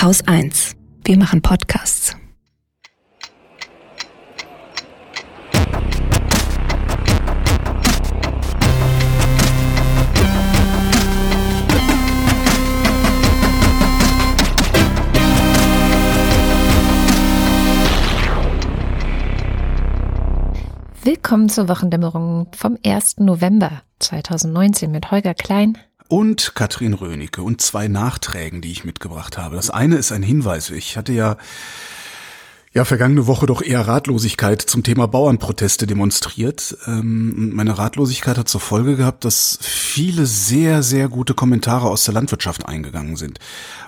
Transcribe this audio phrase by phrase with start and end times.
[0.00, 0.76] Haus 1.
[1.02, 2.14] Wir machen Podcasts.
[21.02, 23.16] Willkommen zur Wochendämmerung vom 1.
[23.18, 25.76] November 2019 mit Holger Klein
[26.08, 29.56] und Katrin Rönecke und zwei Nachträgen, die ich mitgebracht habe.
[29.56, 30.70] Das eine ist ein Hinweis.
[30.70, 31.36] Ich hatte ja
[32.74, 36.76] ja, vergangene Woche doch eher Ratlosigkeit zum Thema Bauernproteste demonstriert.
[36.86, 42.14] Ähm, meine Ratlosigkeit hat zur Folge gehabt, dass viele sehr, sehr gute Kommentare aus der
[42.14, 43.38] Landwirtschaft eingegangen sind.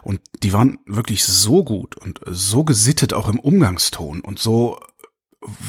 [0.02, 4.80] Und die waren wirklich so gut und so gesittet auch im Umgangston und so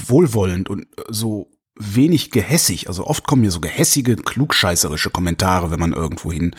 [0.08, 2.88] wohlwollend und so wenig gehässig.
[2.88, 6.56] Also oft kommen mir so gehässige, klugscheißerische Kommentare, wenn man irgendwo hin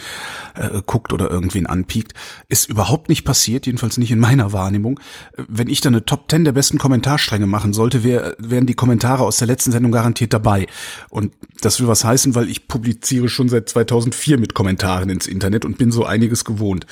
[0.55, 2.15] äh, guckt oder irgendwen anpiekt.
[2.48, 4.98] Ist überhaupt nicht passiert, jedenfalls nicht in meiner Wahrnehmung.
[5.37, 9.25] Wenn ich da eine Top 10 der besten Kommentarstränge machen sollte, wär, wären die Kommentare
[9.25, 10.67] aus der letzten Sendung garantiert dabei.
[11.11, 15.65] Und das will was heißen, weil ich publiziere schon seit 2004 mit Kommentaren ins Internet
[15.65, 16.87] und bin so einiges gewohnt.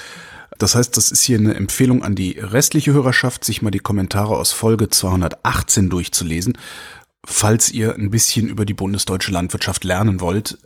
[0.59, 4.37] Das heißt, das ist hier eine Empfehlung an die restliche Hörerschaft, sich mal die Kommentare
[4.37, 6.59] aus Folge 218 durchzulesen,
[7.27, 10.59] falls ihr ein bisschen über die bundesdeutsche Landwirtschaft lernen wollt.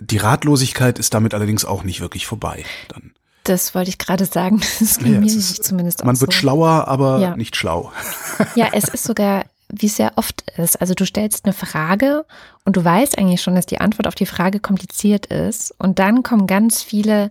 [0.00, 2.64] Die Ratlosigkeit ist damit allerdings auch nicht wirklich vorbei.
[2.88, 3.12] Dann.
[3.44, 4.60] Das wollte ich gerade sagen.
[4.80, 6.38] Das ging ja, mir ist, zumindest auch Man wird so.
[6.38, 7.36] schlauer, aber ja.
[7.36, 7.92] nicht schlau.
[8.56, 10.80] Ja, es ist sogar, wie es sehr oft ist.
[10.80, 12.24] Also du stellst eine Frage
[12.64, 15.72] und du weißt eigentlich schon, dass die Antwort auf die Frage kompliziert ist.
[15.78, 17.30] Und dann kommen ganz viele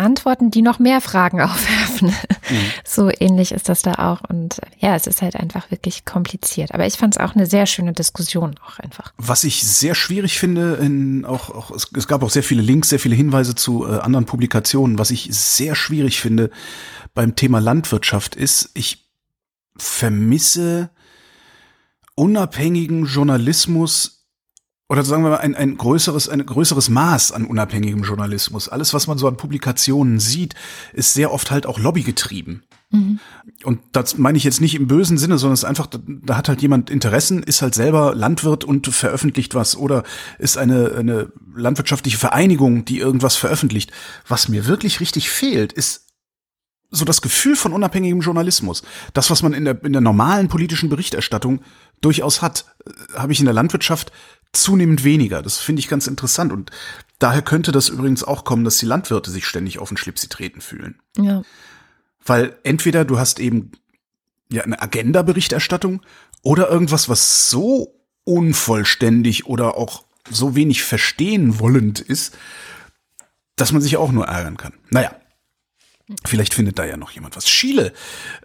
[0.00, 2.08] Antworten, die noch mehr Fragen aufwerfen.
[2.08, 2.70] Mhm.
[2.84, 4.22] So ähnlich ist das da auch.
[4.28, 6.74] Und ja, es ist halt einfach wirklich kompliziert.
[6.74, 9.12] Aber ich fand es auch eine sehr schöne Diskussion auch einfach.
[9.18, 12.88] Was ich sehr schwierig finde, in auch, auch es, es gab auch sehr viele Links,
[12.88, 14.98] sehr viele Hinweise zu äh, anderen Publikationen.
[14.98, 16.50] Was ich sehr schwierig finde
[17.14, 19.10] beim Thema Landwirtschaft ist, ich
[19.76, 20.90] vermisse
[22.14, 24.19] unabhängigen Journalismus
[24.90, 28.68] oder sagen wir mal ein, ein größeres, ein größeres Maß an unabhängigem Journalismus.
[28.68, 30.56] Alles, was man so an Publikationen sieht,
[30.92, 32.64] ist sehr oft halt auch lobbygetrieben.
[32.90, 33.20] Mhm.
[33.62, 36.48] Und das meine ich jetzt nicht im bösen Sinne, sondern es ist einfach, da hat
[36.48, 40.02] halt jemand Interessen, ist halt selber Landwirt und veröffentlicht was oder
[40.40, 43.92] ist eine, eine landwirtschaftliche Vereinigung, die irgendwas veröffentlicht.
[44.26, 46.08] Was mir wirklich richtig fehlt, ist
[46.90, 48.82] so das Gefühl von unabhängigem Journalismus.
[49.14, 51.60] Das, was man in der, in der normalen politischen Berichterstattung
[52.00, 54.10] durchaus hat, äh, habe ich in der Landwirtschaft
[54.52, 55.42] zunehmend weniger.
[55.42, 56.52] Das finde ich ganz interessant.
[56.52, 56.70] Und
[57.18, 60.60] daher könnte das übrigens auch kommen, dass die Landwirte sich ständig auf den Schlipsi treten
[60.60, 61.00] fühlen.
[61.16, 61.42] Ja.
[62.24, 63.72] Weil entweder du hast eben
[64.50, 66.02] ja eine Agenda-Berichterstattung
[66.42, 67.94] oder irgendwas, was so
[68.24, 72.36] unvollständig oder auch so wenig verstehen wollend ist,
[73.56, 74.74] dass man sich auch nur ärgern kann.
[74.90, 75.14] Naja,
[76.24, 77.44] Vielleicht findet da ja noch jemand was.
[77.44, 77.92] Chile.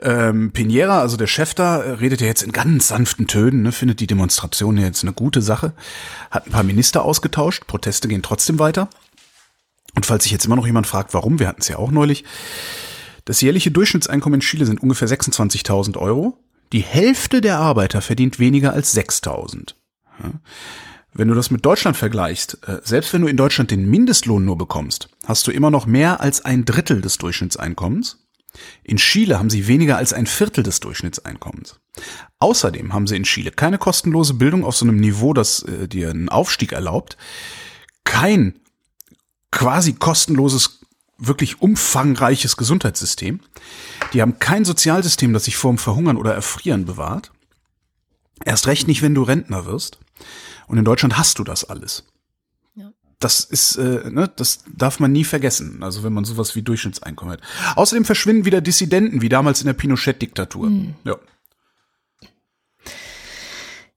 [0.02, 4.00] Ähm, Pinera, also der Chef da, redet ja jetzt in ganz sanften Tönen, ne, findet
[4.00, 5.74] die Demonstration jetzt eine gute Sache.
[6.30, 8.90] Hat ein paar Minister ausgetauscht, Proteste gehen trotzdem weiter.
[9.96, 12.24] Und falls sich jetzt immer noch jemand fragt, warum, wir hatten es ja auch neulich,
[13.24, 16.38] das jährliche Durchschnittseinkommen in Chile sind ungefähr 26.000 Euro.
[16.72, 19.74] Die Hälfte der Arbeiter verdient weniger als 6.000.
[20.22, 20.32] Ja.
[21.14, 24.58] Wenn du das mit Deutschland vergleichst, äh, selbst wenn du in Deutschland den Mindestlohn nur
[24.58, 28.20] bekommst, hast du immer noch mehr als ein Drittel des Durchschnittseinkommens.
[28.84, 31.80] In Chile haben sie weniger als ein Viertel des Durchschnittseinkommens.
[32.40, 36.10] Außerdem haben sie in Chile keine kostenlose Bildung auf so einem Niveau, das äh, dir
[36.10, 37.18] einen Aufstieg erlaubt,
[38.04, 38.60] kein
[39.52, 40.82] quasi kostenloses,
[41.18, 43.40] wirklich umfangreiches Gesundheitssystem.
[44.14, 47.32] Die haben kein Sozialsystem, das sich vorm Verhungern oder Erfrieren bewahrt.
[48.44, 50.00] Erst recht nicht, wenn du Rentner wirst.
[50.68, 52.04] Und in Deutschland hast du das alles.
[53.16, 53.20] Ja.
[53.20, 55.84] Das ist, äh, ne, das darf man nie vergessen.
[55.84, 57.42] Also wenn man sowas wie Durchschnittseinkommen hat.
[57.76, 60.68] Außerdem verschwinden wieder Dissidenten, wie damals in der Pinochet-Diktatur.
[60.68, 60.96] Hm.
[61.04, 61.16] Ja.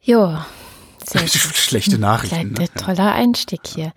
[0.00, 0.38] Jo.
[1.54, 2.52] Schlechte Nachrichten.
[2.52, 2.68] Ne?
[2.74, 3.86] Toller Einstieg hier.
[3.86, 3.92] Ja.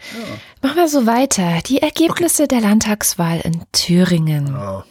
[0.61, 1.61] Machen wir so weiter.
[1.65, 2.59] Die Ergebnisse okay.
[2.59, 4.55] der Landtagswahl in Thüringen.
[4.55, 4.83] Oh.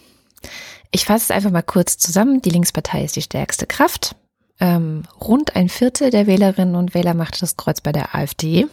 [0.91, 2.41] Ich fasse es einfach mal kurz zusammen.
[2.41, 4.15] Die Linkspartei ist die stärkste Kraft.
[4.59, 8.67] Ähm, rund ein Viertel der Wählerinnen und Wähler machte das Kreuz bei der AfD.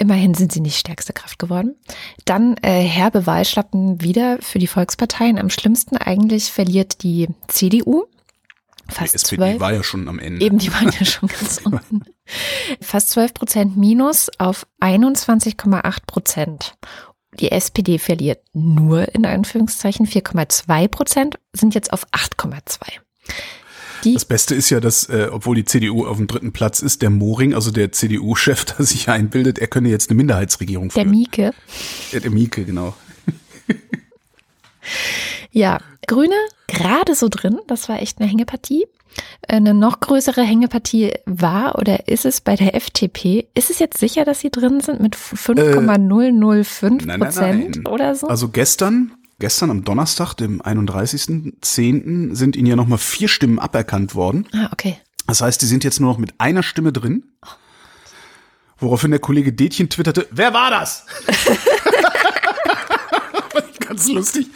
[0.00, 1.76] Immerhin sind sie nicht stärkste Kraft geworden.
[2.24, 5.38] Dann äh, herbe Wahlschlappen wieder für die Volksparteien.
[5.38, 8.04] Am schlimmsten eigentlich verliert die CDU.
[8.88, 9.60] Fast die SPD 12.
[9.60, 10.42] war ja schon am Ende.
[10.42, 12.00] Eben, die waren ja schon ganz unten.
[12.80, 16.78] Fast 12 Prozent minus auf 21,8 Prozent.
[17.38, 23.00] Die SPD verliert nur in Anführungszeichen 4,2 Prozent, sind jetzt auf 8,2.
[24.04, 27.02] Die das Beste ist ja, dass, äh, obwohl die CDU auf dem dritten Platz ist,
[27.02, 31.04] der Moring, also der CDU-Chef, der sich einbildet, er könne jetzt eine Minderheitsregierung führen.
[31.04, 31.54] Der Mieke.
[32.12, 32.94] Ja, der Mieke, genau.
[35.52, 36.34] Ja, Grüne
[36.68, 37.58] gerade so drin.
[37.66, 38.86] Das war echt eine Hängepartie.
[39.48, 43.48] Eine noch größere Hängepartie war oder ist es bei der FDP?
[43.54, 47.86] Ist es jetzt sicher, dass sie drin sind mit 5,005 Nein, nein, Prozent nein.
[47.86, 48.28] oder so?
[48.28, 54.46] Also gestern, gestern am Donnerstag, dem 31.10., sind ihnen ja nochmal vier Stimmen aberkannt worden.
[54.52, 54.98] ah, okay.
[55.26, 57.24] Das heißt, die sind jetzt nur noch mit einer Stimme drin.
[58.78, 61.06] Woraufhin der Kollege Detchen twitterte, wer war das?
[64.00, 64.46] Ganz lustig.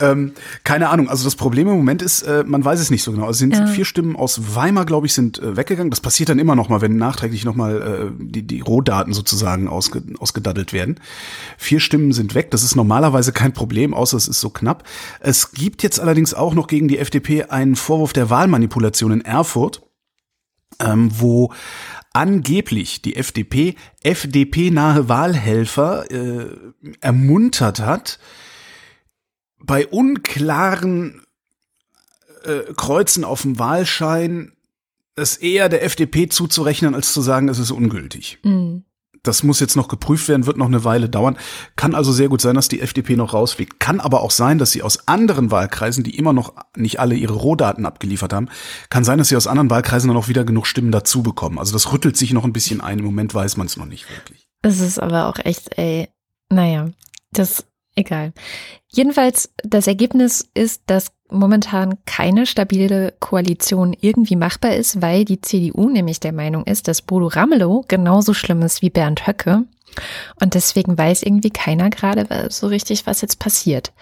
[0.00, 0.32] Ähm,
[0.64, 1.08] keine Ahnung.
[1.08, 3.26] Also das Problem im Moment ist, äh, man weiß es nicht so genau.
[3.26, 5.90] Also es sind vier Stimmen aus Weimar, glaube ich, sind äh, weggegangen.
[5.90, 9.68] Das passiert dann immer noch mal, wenn nachträglich noch mal äh, die, die Rohdaten sozusagen
[9.68, 10.98] ausge, ausgedaddelt werden.
[11.58, 12.50] Vier Stimmen sind weg.
[12.50, 14.82] Das ist normalerweise kein Problem, außer es ist so knapp.
[15.20, 19.82] Es gibt jetzt allerdings auch noch gegen die FDP einen Vorwurf der Wahlmanipulation in Erfurt
[20.80, 21.52] ähm, wo
[22.12, 26.46] angeblich die FDP FDP-nahe Wahlhelfer äh,
[27.00, 28.18] ermuntert hat,
[29.64, 31.22] bei unklaren
[32.44, 34.52] äh, Kreuzen auf dem Wahlschein
[35.14, 38.38] es eher der FDP zuzurechnen, als zu sagen, es ist ungültig.
[38.42, 38.84] Mhm.
[39.22, 41.38] Das muss jetzt noch geprüft werden, wird noch eine Weile dauern.
[41.76, 43.78] Kann also sehr gut sein, dass die FDP noch rausfliegt.
[43.78, 47.34] Kann aber auch sein, dass sie aus anderen Wahlkreisen, die immer noch nicht alle ihre
[47.34, 48.48] Rohdaten abgeliefert haben,
[48.90, 51.60] kann sein, dass sie aus anderen Wahlkreisen dann auch wieder genug Stimmen dazu bekommen.
[51.60, 52.98] Also das rüttelt sich noch ein bisschen ein.
[52.98, 54.48] Im Moment weiß man es noch nicht wirklich.
[54.62, 56.08] Es ist aber auch echt, ey,
[56.48, 56.90] naja,
[57.32, 57.64] das,
[57.94, 58.32] egal.
[58.88, 65.88] Jedenfalls, das Ergebnis ist, dass momentan keine stabile Koalition irgendwie machbar ist, weil die CDU
[65.88, 69.64] nämlich der Meinung ist, dass Bodo Ramelow genauso schlimm ist wie Bernd Höcke.
[70.40, 73.92] Und deswegen weiß irgendwie keiner gerade so richtig, was jetzt passiert.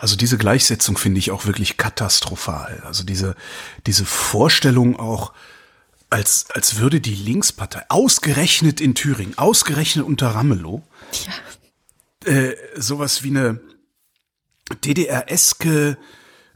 [0.00, 2.82] Also diese Gleichsetzung finde ich auch wirklich katastrophal.
[2.84, 3.34] Also diese,
[3.86, 5.32] diese Vorstellung auch,
[6.10, 10.82] als, als würde die Linkspartei, ausgerechnet in Thüringen, ausgerechnet unter Ramelow,
[11.26, 11.32] Ja.
[12.24, 13.60] Äh, sowas wie eine
[14.84, 15.98] DDR-eske,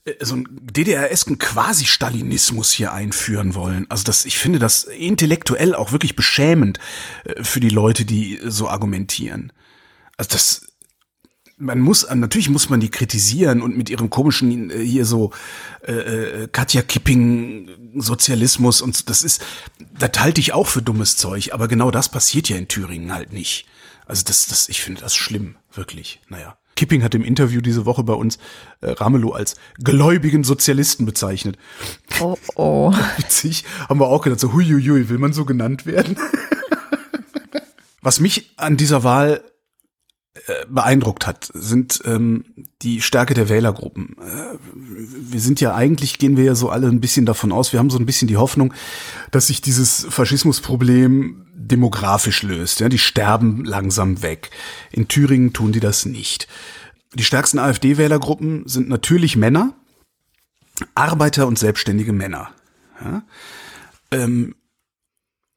[0.05, 3.87] äh, so einen DDR-esken Quasi-Stalinismus hier einführen wollen.
[3.89, 6.79] Also das, ich finde das intellektuell auch wirklich beschämend
[7.25, 9.53] äh, für die Leute, die so argumentieren.
[10.17, 10.67] Also das,
[11.59, 15.33] man muss, natürlich muss man die kritisieren und mit ihrem komischen äh, hier so
[15.83, 19.45] äh, Katja Kipping Sozialismus und das ist,
[19.99, 23.33] das halte ich auch für dummes Zeug, aber genau das passiert ja in Thüringen halt
[23.33, 23.67] nicht.
[24.07, 26.21] Also das, das, ich finde das schlimm, wirklich.
[26.29, 26.57] Naja.
[26.79, 28.39] Kipping hat im Interview diese Woche bei uns
[28.83, 31.59] äh, Ramelow als gläubigen Sozialisten bezeichnet.
[32.21, 32.93] Oh, oh.
[33.17, 36.17] Witzig, haben wir auch gedacht, so huiuiui, will man so genannt werden?
[38.01, 39.43] Was mich an dieser Wahl
[40.47, 42.45] äh, beeindruckt hat, sind ähm,
[42.83, 44.15] die Stärke der Wählergruppen.
[44.21, 47.81] Äh, wir sind ja eigentlich, gehen wir ja so alle ein bisschen davon aus, wir
[47.81, 48.73] haben so ein bisschen die Hoffnung,
[49.33, 52.81] dass sich dieses Faschismusproblem demografisch löst.
[52.81, 54.51] Ja, die sterben langsam weg.
[54.91, 56.49] In Thüringen tun die das nicht.
[57.15, 59.75] Die stärksten AfD-Wählergruppen sind natürlich Männer,
[60.95, 62.51] Arbeiter und selbstständige Männer.
[63.03, 63.23] Ja?
[64.11, 64.55] Ähm,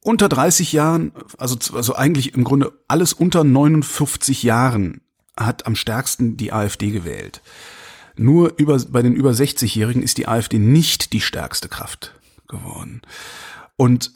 [0.04, 5.02] unter 30 Jahren, also, also eigentlich im Grunde alles unter 59 Jahren
[5.38, 7.42] hat am stärksten die AfD gewählt.
[8.16, 12.16] Nur über, bei den über 60-Jährigen ist die AfD nicht die stärkste Kraft
[12.48, 13.02] geworden.
[13.78, 14.12] Und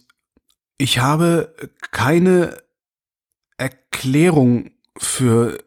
[0.78, 1.56] ich habe
[1.92, 2.58] keine
[3.58, 5.58] Erklärung für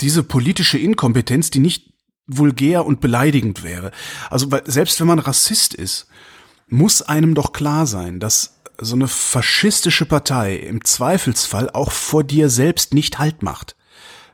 [0.00, 1.92] diese politische Inkompetenz, die nicht
[2.26, 3.90] vulgär und beleidigend wäre.
[4.30, 6.06] Also weil selbst wenn man Rassist ist,
[6.68, 12.48] muss einem doch klar sein, dass so eine faschistische Partei im Zweifelsfall auch vor dir
[12.48, 13.76] selbst nicht Halt macht.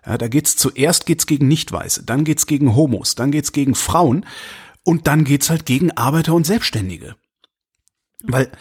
[0.05, 4.25] Ja, da geht's zuerst geht's gegen Nichtweiße, dann geht's gegen Homos, dann geht's gegen Frauen
[4.85, 7.17] und dann geht's halt gegen Arbeiter und Selbstständige.
[8.23, 8.53] Weil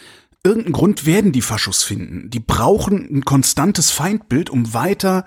[0.46, 2.30] irgendeinen Grund werden die Faschos finden.
[2.30, 5.24] Die brauchen ein konstantes Feindbild, um weiter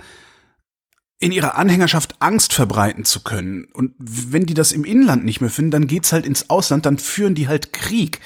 [1.19, 3.65] in ihrer Anhängerschaft Angst verbreiten zu können.
[3.73, 6.97] Und wenn die das im Inland nicht mehr finden, dann geht's halt ins Ausland, dann
[6.97, 8.21] führen die halt Krieg.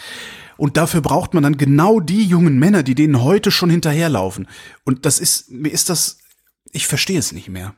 [0.57, 4.47] Und dafür braucht man dann genau die jungen Männer, die denen heute schon hinterherlaufen.
[4.83, 6.19] Und das ist, mir ist das,
[6.71, 7.73] ich verstehe es nicht mehr.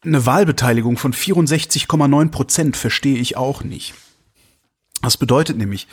[0.00, 3.92] Eine Wahlbeteiligung von 64,9 Prozent verstehe ich auch nicht.
[5.02, 5.86] Das bedeutet nämlich,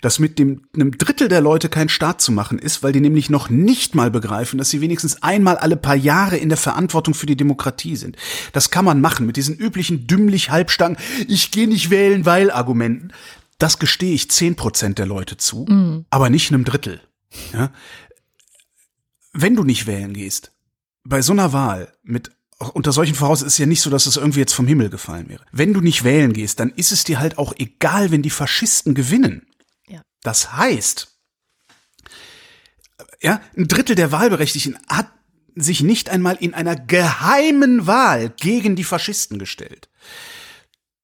[0.00, 3.30] dass mit dem einem Drittel der Leute kein Staat zu machen ist, weil die nämlich
[3.30, 7.26] noch nicht mal begreifen, dass sie wenigstens einmal alle paar Jahre in der Verantwortung für
[7.26, 8.16] die Demokratie sind.
[8.52, 10.96] Das kann man machen mit diesen üblichen dümmlich halbstangen,
[11.28, 13.12] ich gehe nicht wählen, weil Argumenten.
[13.58, 16.06] Das gestehe ich zehn Prozent der Leute zu, Mhm.
[16.10, 17.00] aber nicht einem Drittel.
[17.52, 17.70] Ja?
[19.32, 20.52] Wenn du nicht wählen gehst,
[21.04, 22.30] bei so einer Wahl mit
[22.74, 25.28] unter solchen Voraussetzungen ist es ja nicht so, dass es irgendwie jetzt vom Himmel gefallen
[25.30, 25.44] wäre.
[25.50, 28.94] Wenn du nicht wählen gehst, dann ist es dir halt auch egal, wenn die Faschisten
[28.94, 29.46] gewinnen.
[30.22, 31.08] Das heißt,
[33.20, 35.08] ja, ein Drittel der Wahlberechtigten hat
[35.54, 39.88] sich nicht einmal in einer geheimen Wahl gegen die Faschisten gestellt.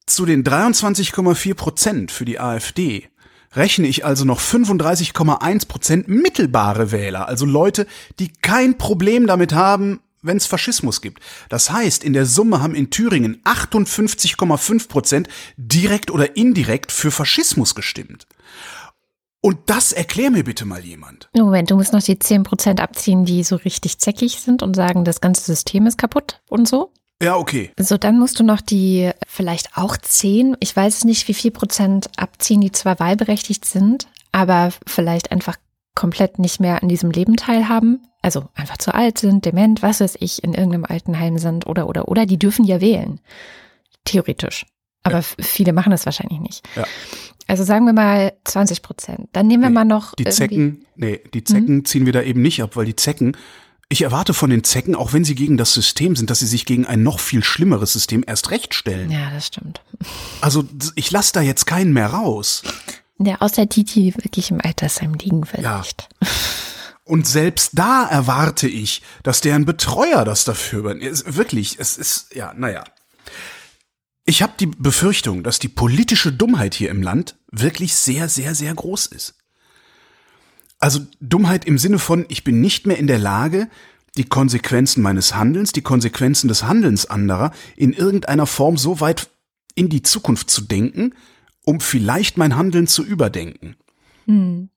[0.06, 3.08] Zu den 23,4 Prozent für die AfD
[3.52, 7.86] rechne ich also noch 35,1 Prozent mittelbare Wähler, also Leute,
[8.18, 11.22] die kein Problem damit haben, wenn es Faschismus gibt.
[11.48, 17.74] Das heißt, in der Summe haben in Thüringen 58,5 Prozent direkt oder indirekt für Faschismus
[17.74, 18.26] gestimmt.
[19.40, 21.28] Und das erklär mir bitte mal jemand.
[21.36, 25.04] Moment, du musst noch die 10 Prozent abziehen, die so richtig zäckig sind und sagen,
[25.04, 26.92] das ganze System ist kaputt und so.
[27.22, 27.70] Ja, okay.
[27.78, 32.10] So, dann musst du noch die vielleicht auch 10, ich weiß nicht, wie viel Prozent
[32.16, 35.56] abziehen, die zwar wahlberechtigt sind, aber vielleicht einfach
[35.94, 40.16] komplett nicht mehr an diesem Leben teilhaben, also einfach zu alt sind, dement, was weiß
[40.20, 43.20] ich, in irgendeinem Altenheim sind oder oder oder, die dürfen ja wählen.
[44.04, 44.66] Theoretisch.
[45.02, 45.24] Aber ja.
[45.38, 46.68] viele machen das wahrscheinlich nicht.
[46.76, 46.84] Ja.
[47.46, 49.28] Also sagen wir mal 20 Prozent.
[49.32, 50.14] Dann nehmen wir nee, mal noch.
[50.14, 51.84] Die Zecken, nee, die Zecken hm?
[51.84, 53.36] ziehen wir da eben nicht ab, weil die Zecken,
[53.88, 56.66] ich erwarte von den Zecken, auch wenn sie gegen das System sind, dass sie sich
[56.66, 59.10] gegen ein noch viel schlimmeres System erst recht stellen.
[59.12, 59.80] Ja, das stimmt.
[60.40, 60.64] Also
[60.96, 62.64] ich lasse da jetzt keinen mehr raus.
[63.18, 66.08] Ja, außer die, die wirklich im Altersheim liegen vielleicht.
[66.20, 66.28] Ja.
[67.04, 71.36] Und selbst da erwarte ich, dass deren Betreuer das dafür übernimmt.
[71.36, 72.82] Wirklich, es ist, ja, naja.
[74.26, 78.74] Ich habe die Befürchtung, dass die politische Dummheit hier im Land wirklich sehr, sehr, sehr
[78.74, 79.36] groß ist.
[80.80, 83.70] Also Dummheit im Sinne von, ich bin nicht mehr in der Lage,
[84.16, 89.30] die Konsequenzen meines Handelns, die Konsequenzen des Handelns anderer in irgendeiner Form so weit
[89.76, 91.14] in die Zukunft zu denken,
[91.64, 93.76] um vielleicht mein Handeln zu überdenken.
[94.26, 94.70] Hm.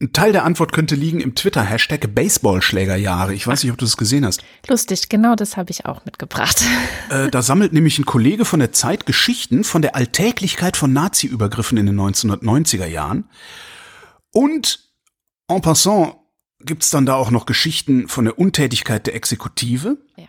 [0.00, 3.34] Ein Teil der Antwort könnte liegen im Twitter-Hashtag Baseballschlägerjahre.
[3.34, 4.44] Ich weiß nicht, ob du das gesehen hast.
[4.68, 6.62] Lustig, genau das habe ich auch mitgebracht.
[7.10, 11.78] Äh, da sammelt nämlich ein Kollege von der Zeit Geschichten von der Alltäglichkeit von Nazi-Übergriffen
[11.78, 13.28] in den 1990er Jahren.
[14.30, 14.78] Und
[15.48, 16.14] en passant
[16.60, 19.96] gibt's dann da auch noch Geschichten von der Untätigkeit der Exekutive.
[20.16, 20.28] Ja.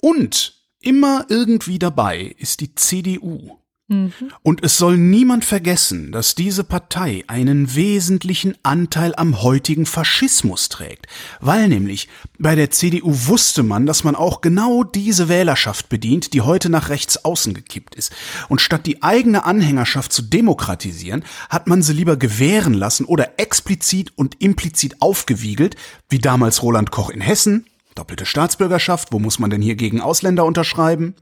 [0.00, 3.58] Und immer irgendwie dabei ist die CDU.
[3.88, 4.12] Mhm.
[4.42, 11.06] Und es soll niemand vergessen, dass diese Partei einen wesentlichen Anteil am heutigen Faschismus trägt,
[11.40, 16.40] weil nämlich bei der CDU wusste man, dass man auch genau diese Wählerschaft bedient, die
[16.40, 18.10] heute nach rechts außen gekippt ist.
[18.48, 24.12] Und statt die eigene Anhängerschaft zu demokratisieren, hat man sie lieber gewähren lassen oder explizit
[24.16, 25.76] und implizit aufgewiegelt,
[26.08, 30.44] wie damals Roland Koch in Hessen, Doppelte Staatsbürgerschaft, wo muss man denn hier gegen Ausländer
[30.44, 31.14] unterschreiben?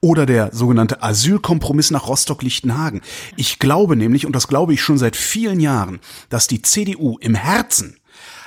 [0.00, 3.00] Oder der sogenannte Asylkompromiss nach Rostock-Lichtenhagen.
[3.36, 7.34] Ich glaube nämlich, und das glaube ich schon seit vielen Jahren, dass die CDU im
[7.34, 7.96] Herzen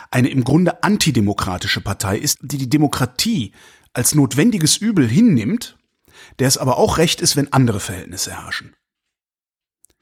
[0.09, 3.51] eine im Grunde antidemokratische Partei ist, die die Demokratie
[3.91, 5.77] als notwendiges Übel hinnimmt,
[6.39, 8.73] der es aber auch recht ist, wenn andere Verhältnisse herrschen.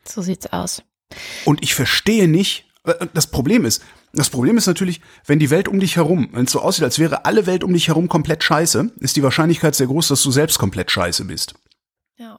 [0.06, 0.84] So sieht's aus.
[1.46, 5.68] Und ich verstehe nicht, äh, das Problem ist, das Problem ist natürlich, wenn die Welt
[5.68, 8.44] um dich herum, wenn es so aussieht, als wäre alle Welt um dich herum komplett
[8.44, 11.56] scheiße, ist die Wahrscheinlichkeit sehr groß, dass du selbst komplett scheiße bist.
[12.18, 12.38] Ja.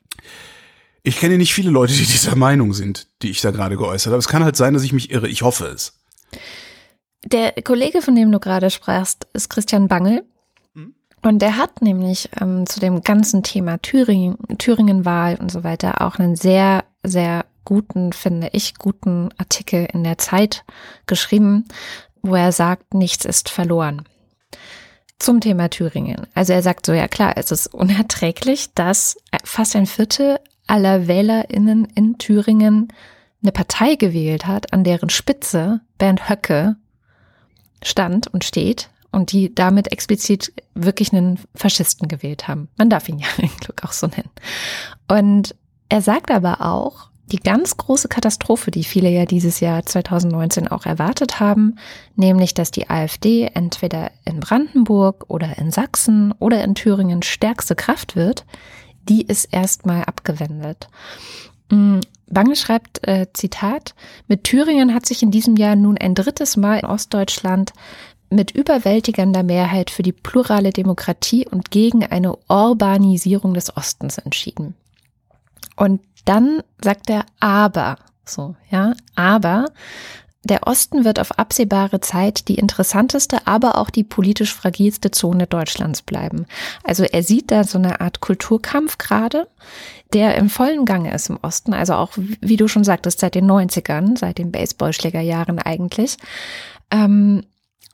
[1.03, 4.21] Ich kenne nicht viele Leute, die dieser Meinung sind, die ich da gerade geäußert habe.
[4.21, 5.29] Es kann halt sein, dass ich mich irre.
[5.29, 5.99] Ich hoffe es.
[7.25, 10.25] Der Kollege, von dem du gerade sprachst, ist Christian Bangel.
[10.75, 10.95] Hm?
[11.23, 16.21] Und der hat nämlich ähm, zu dem ganzen Thema Thüringen, Thüringenwahl und so weiter auch
[16.21, 20.65] einen sehr, sehr guten, finde ich, guten Artikel in der Zeit
[21.07, 21.65] geschrieben,
[22.23, 24.05] wo er sagt, nichts ist verloren.
[25.19, 26.27] Zum Thema Thüringen.
[26.35, 31.87] Also er sagt so, ja klar, es ist unerträglich, dass fast ein Viertel aller WählerInnen
[31.95, 32.89] in Thüringen
[33.43, 36.77] eine Partei gewählt hat, an deren Spitze Bernd Höcke
[37.83, 42.69] stand und steht und die damit explizit wirklich einen Faschisten gewählt haben.
[42.77, 44.31] Man darf ihn ja im Glück auch so nennen.
[45.09, 45.55] Und
[45.89, 50.85] er sagt aber auch, die ganz große Katastrophe, die viele ja dieses Jahr 2019 auch
[50.85, 51.77] erwartet haben,
[52.17, 58.15] nämlich dass die AfD entweder in Brandenburg oder in Sachsen oder in Thüringen stärkste Kraft
[58.15, 58.45] wird,
[59.09, 60.89] die ist erstmal abgewendet.
[61.71, 63.95] Mm, Bange schreibt, äh, Zitat,
[64.29, 67.73] mit Thüringen hat sich in diesem Jahr nun ein drittes Mal in Ostdeutschland
[68.31, 74.75] mit überwältigender Mehrheit für die plurale Demokratie und gegen eine Urbanisierung des Ostens entschieden.
[75.77, 79.67] Und dann sagt er aber, so, ja, aber
[80.45, 86.03] der Osten wird auf absehbare Zeit die interessanteste, aber auch die politisch fragilste Zone Deutschlands
[86.03, 86.47] bleiben.
[86.83, 89.49] Also er sieht da so eine Art Kulturkampf gerade,
[90.13, 91.73] der im vollen Gange ist im Osten.
[91.73, 96.19] Also auch, wie du schon sagtest, seit den 90ern, seit den Baseballschlägerjahren eigentlich.
[96.91, 97.45] Ähm,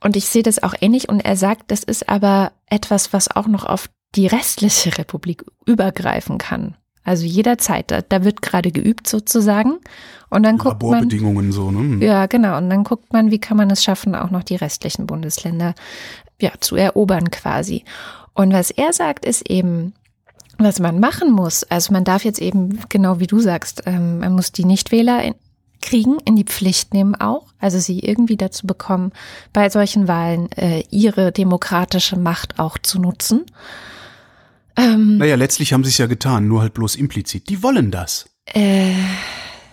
[0.02, 1.08] und ich sehe das auch ähnlich.
[1.08, 6.38] Und er sagt, das ist aber etwas, was auch noch auf die restliche Republik übergreifen
[6.38, 6.76] kann.
[7.04, 9.78] Also jederzeit, da, da wird gerade geübt sozusagen.
[10.28, 12.04] Und dann guckt Laborbedingungen man, so, ne?
[12.04, 12.56] Ja, genau.
[12.58, 15.74] Und dann guckt man, wie kann man es schaffen, auch noch die restlichen Bundesländer
[16.40, 17.84] ja, zu erobern quasi.
[18.34, 19.92] Und was er sagt, ist eben,
[20.58, 24.34] was man machen muss, also man darf jetzt eben, genau wie du sagst, ähm, man
[24.34, 25.34] muss die Nichtwähler in,
[25.80, 29.12] kriegen, in die Pflicht nehmen auch, also sie irgendwie dazu bekommen,
[29.52, 33.46] bei solchen Wahlen äh, ihre demokratische Macht auch zu nutzen.
[34.76, 37.48] Ähm, naja, letztlich haben sie es ja getan, nur halt bloß implizit.
[37.48, 38.28] Die wollen das.
[38.46, 38.92] Äh,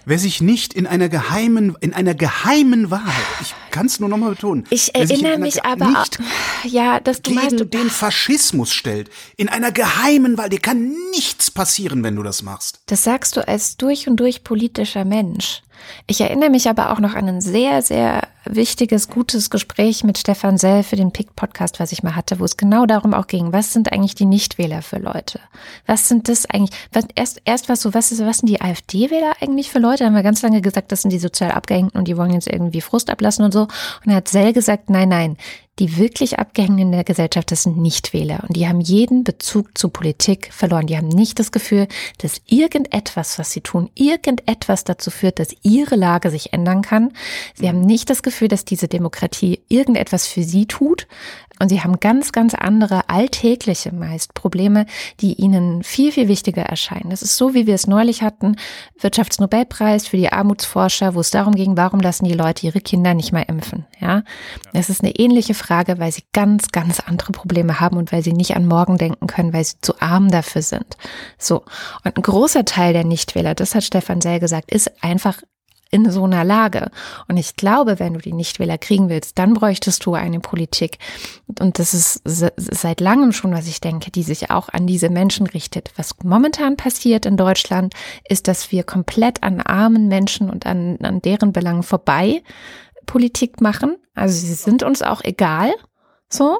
[0.09, 3.01] Wer sich nicht in einer geheimen, in einer geheimen Wahl,
[3.41, 4.63] ich kann es nur nochmal betonen.
[4.69, 6.17] Ich erinnere mich aber, nicht
[6.63, 11.51] ja, dass du gegen meinst, den Faschismus stellt, in einer geheimen Wahl, dir kann nichts
[11.51, 12.79] passieren, wenn du das machst.
[12.85, 15.61] Das sagst du als durch und durch politischer Mensch.
[16.07, 20.57] Ich erinnere mich aber auch noch an ein sehr, sehr wichtiges, gutes Gespräch mit Stefan
[20.57, 23.73] Sell für den PIC-Podcast, was ich mal hatte, wo es genau darum auch ging, was
[23.73, 25.39] sind eigentlich die Nichtwähler für Leute?
[25.85, 26.75] Was sind das eigentlich?
[26.93, 29.99] Was, erst, erst was so, was, ist, was sind die AfD-Wähler eigentlich für Leute?
[29.99, 32.47] Da haben wir ganz lange gesagt, das sind die sozial Abgehängten und die wollen jetzt
[32.47, 33.61] irgendwie Frust ablassen und so.
[33.61, 35.37] Und er hat Sell gesagt, nein, nein,
[35.79, 38.43] die wirklich Abgehängten in der Gesellschaft, das sind Nichtwähler.
[38.47, 40.87] Und die haben jeden Bezug zu Politik verloren.
[40.87, 45.95] Die haben nicht das Gefühl, dass irgendetwas, was sie tun, irgendetwas dazu führt, dass ihre
[45.95, 47.13] Lage sich ändern kann.
[47.55, 51.07] Sie haben nicht das Gefühl, dass diese Demokratie irgendetwas für sie tut.
[51.59, 54.85] Und sie haben ganz, ganz andere alltägliche meist Probleme,
[55.19, 57.09] die ihnen viel, viel wichtiger erscheinen.
[57.09, 58.55] Das ist so, wie wir es neulich hatten,
[58.99, 63.31] Wirtschaftsnobelpreis für die Armutsforscher, wo es darum ging, warum lassen die Leute ihre Kinder nicht
[63.31, 63.85] mehr impfen.
[63.99, 64.23] Ja,
[64.73, 68.33] das ist eine ähnliche Frage, weil sie ganz, ganz andere Probleme haben und weil sie
[68.33, 70.97] nicht an morgen denken können, weil sie zu arm dafür sind.
[71.37, 71.63] So.
[72.03, 75.41] Und ein großer Teil der Nichtwähler, das hat Stefan Sell gesagt, ist einfach
[75.91, 76.91] in so einer Lage.
[77.27, 80.97] Und ich glaube, wenn du die Nichtwähler kriegen willst, dann bräuchtest du eine Politik.
[81.59, 85.47] Und das ist seit langem schon, was ich denke, die sich auch an diese Menschen
[85.47, 85.91] richtet.
[85.95, 87.93] Was momentan passiert in Deutschland,
[88.27, 92.41] ist, dass wir komplett an armen Menschen und an, an deren Belangen vorbei
[93.05, 93.97] Politik machen.
[94.13, 95.73] Also sie sind uns auch egal.
[96.29, 96.59] So.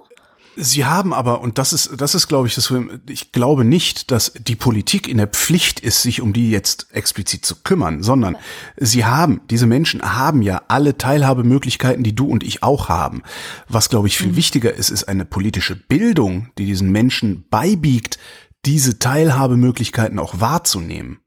[0.60, 2.74] Sie haben aber, und das ist, das ist, glaube ich, das,
[3.08, 7.46] ich glaube nicht, dass die Politik in der Pflicht ist, sich um die jetzt explizit
[7.46, 8.38] zu kümmern, sondern
[8.76, 13.22] sie haben, diese Menschen haben ja alle Teilhabemöglichkeiten, die du und ich auch haben.
[13.70, 14.36] Was, glaube ich, viel mhm.
[14.36, 18.18] wichtiger ist, ist eine politische Bildung, die diesen Menschen beibiegt,
[18.66, 21.20] diese Teilhabemöglichkeiten auch wahrzunehmen.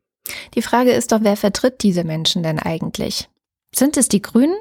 [0.55, 3.29] Die Frage ist doch, wer vertritt diese Menschen denn eigentlich?
[3.73, 4.57] Sind es die Grünen?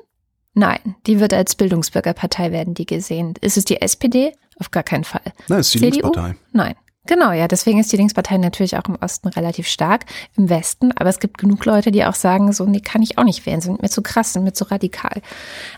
[0.54, 3.34] Nein, die wird als Bildungsbürgerpartei werden die gesehen.
[3.42, 4.34] Ist es die SPD?
[4.60, 5.22] Auf gar keinen Fall.
[5.48, 5.92] Nein, ist die CDU?
[5.92, 6.36] Linkspartei.
[6.52, 6.76] Nein.
[7.10, 10.06] Genau, ja, deswegen ist die Linkspartei natürlich auch im Osten relativ stark,
[10.38, 13.24] im Westen, aber es gibt genug Leute, die auch sagen, so, nee, kann ich auch
[13.24, 15.24] nicht wählen, sind mir zu krass, sind mir zu radikal.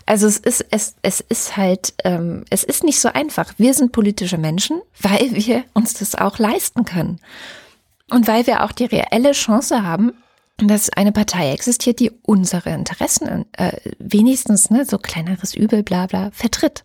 [0.04, 3.54] Also es ist, es, es ist halt, ähm, es ist nicht so einfach.
[3.56, 7.18] Wir sind politische Menschen, weil wir uns das auch leisten können.
[8.10, 10.12] Und weil wir auch die reelle Chance haben,
[10.58, 16.30] dass eine Partei existiert, die unsere Interessen äh, wenigstens, ne, so kleineres Übel, bla bla,
[16.32, 16.82] vertritt.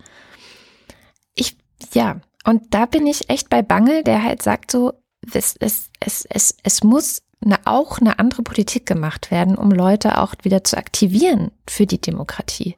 [1.93, 4.93] Ja, und da bin ich echt bei Bangel, der halt sagt so,
[5.33, 10.17] es, es, es, es, es muss eine, auch eine andere Politik gemacht werden, um Leute
[10.17, 12.75] auch wieder zu aktivieren für die Demokratie.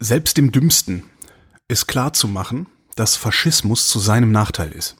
[0.00, 1.04] Selbst dem Dümmsten
[1.68, 4.96] ist klar zu machen, dass Faschismus zu seinem Nachteil ist.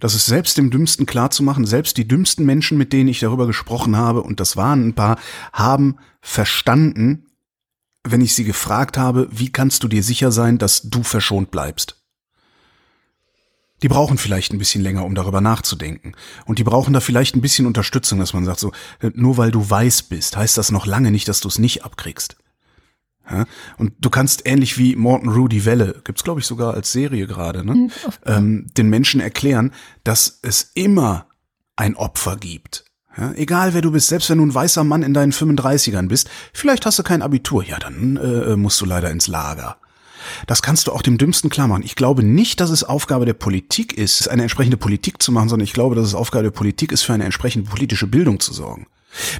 [0.00, 1.66] Das ist selbst dem Dümmsten klar zu machen.
[1.66, 5.18] Selbst die dümmsten Menschen, mit denen ich darüber gesprochen habe, und das waren ein paar,
[5.52, 7.26] haben verstanden,
[8.02, 12.05] wenn ich sie gefragt habe, wie kannst du dir sicher sein, dass du verschont bleibst?
[13.82, 16.12] Die brauchen vielleicht ein bisschen länger, um darüber nachzudenken.
[16.46, 18.72] Und die brauchen da vielleicht ein bisschen Unterstützung, dass man sagt, so,
[19.12, 22.36] nur weil du weiß bist, heißt das noch lange nicht, dass du es nicht abkriegst.
[23.30, 23.44] Ja?
[23.76, 27.64] Und du kannst ähnlich wie Morton Rudy Welle, gibt's glaube ich sogar als Serie gerade,
[27.64, 27.74] ne?
[27.74, 27.90] Mhm.
[28.24, 29.72] ähm, den Menschen erklären,
[30.04, 31.26] dass es immer
[31.76, 32.84] ein Opfer gibt.
[33.16, 36.28] Ja, egal wer du bist, selbst wenn du ein weißer Mann in deinen 35ern bist,
[36.52, 39.78] vielleicht hast du kein Abitur, ja, dann äh, musst du leider ins Lager.
[40.46, 41.82] Das kannst du auch dem Dümmsten klar machen.
[41.84, 45.64] Ich glaube nicht, dass es Aufgabe der Politik ist, eine entsprechende Politik zu machen, sondern
[45.64, 48.86] ich glaube, dass es Aufgabe der Politik ist, für eine entsprechende politische Bildung zu sorgen.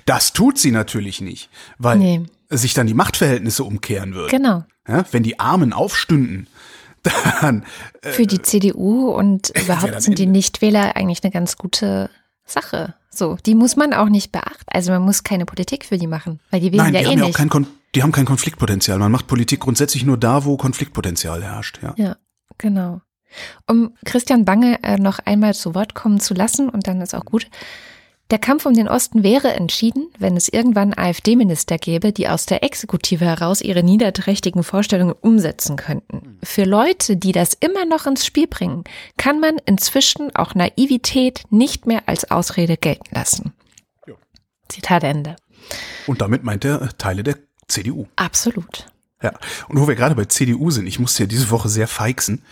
[0.04, 2.22] Das tut sie natürlich nicht, weil nee.
[2.50, 4.30] sich dann die Machtverhältnisse umkehren würden.
[4.30, 4.64] Genau.
[4.88, 6.48] Ja, wenn die Armen aufstünden,
[7.40, 7.64] dann.
[8.02, 12.10] Äh, Für die CDU und überhaupt sind die Nichtwähler eigentlich eine ganz gute
[12.44, 12.94] Sache.
[13.10, 14.66] So, die muss man auch nicht beachten.
[14.66, 17.08] Also man muss keine Politik für die machen, weil die wählen Nein, ja die eh
[17.10, 17.28] haben nicht.
[17.28, 17.38] Ja auch
[17.96, 18.98] die haben kein Konfliktpotenzial.
[18.98, 21.80] Man macht Politik grundsätzlich nur da, wo Konfliktpotenzial herrscht.
[21.82, 22.16] Ja, ja
[22.58, 23.00] genau.
[23.66, 27.24] Um Christian Bange äh, noch einmal zu Wort kommen zu lassen, und dann ist auch
[27.24, 27.48] gut.
[28.30, 32.62] Der Kampf um den Osten wäre entschieden, wenn es irgendwann AfD-Minister gäbe, die aus der
[32.62, 36.38] Exekutive heraus ihre niederträchtigen Vorstellungen umsetzen könnten.
[36.42, 38.84] Für Leute, die das immer noch ins Spiel bringen,
[39.16, 43.54] kann man inzwischen auch Naivität nicht mehr als Ausrede gelten lassen.
[44.68, 45.36] Zitat Ende.
[46.06, 47.36] Und damit meint er äh, Teile der
[47.68, 48.06] CDU.
[48.16, 48.86] Absolut.
[49.22, 49.32] Ja.
[49.68, 52.42] Und wo wir gerade bei CDU sind, ich musste ja diese Woche sehr feixen,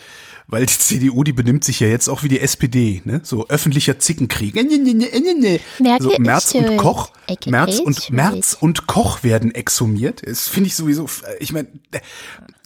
[0.47, 3.21] weil die CDU, die benimmt sich ja jetzt auch wie die SPD, ne?
[3.23, 4.55] So öffentlicher Zickenkrieg.
[4.55, 7.13] So Merz und Koch,
[7.47, 10.23] Merz und Merz und Koch werden exhumiert.
[10.27, 11.69] Das finde ich sowieso, ich meine,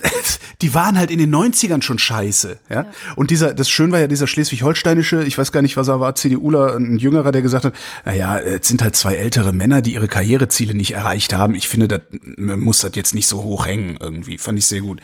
[0.62, 2.86] die waren halt in den 90ern schon scheiße, ja?
[3.16, 6.14] Und dieser, das schön war ja dieser schleswig-holsteinische, ich weiß gar nicht, was er war,
[6.14, 10.08] CDUler, ein Jüngerer, der gesagt hat, naja, es sind halt zwei ältere Männer, die ihre
[10.08, 11.54] Karriereziele nicht erreicht haben.
[11.54, 12.00] Ich finde, das,
[12.36, 14.38] man muss das jetzt nicht so hoch hängen irgendwie.
[14.38, 15.00] Fand ich sehr gut.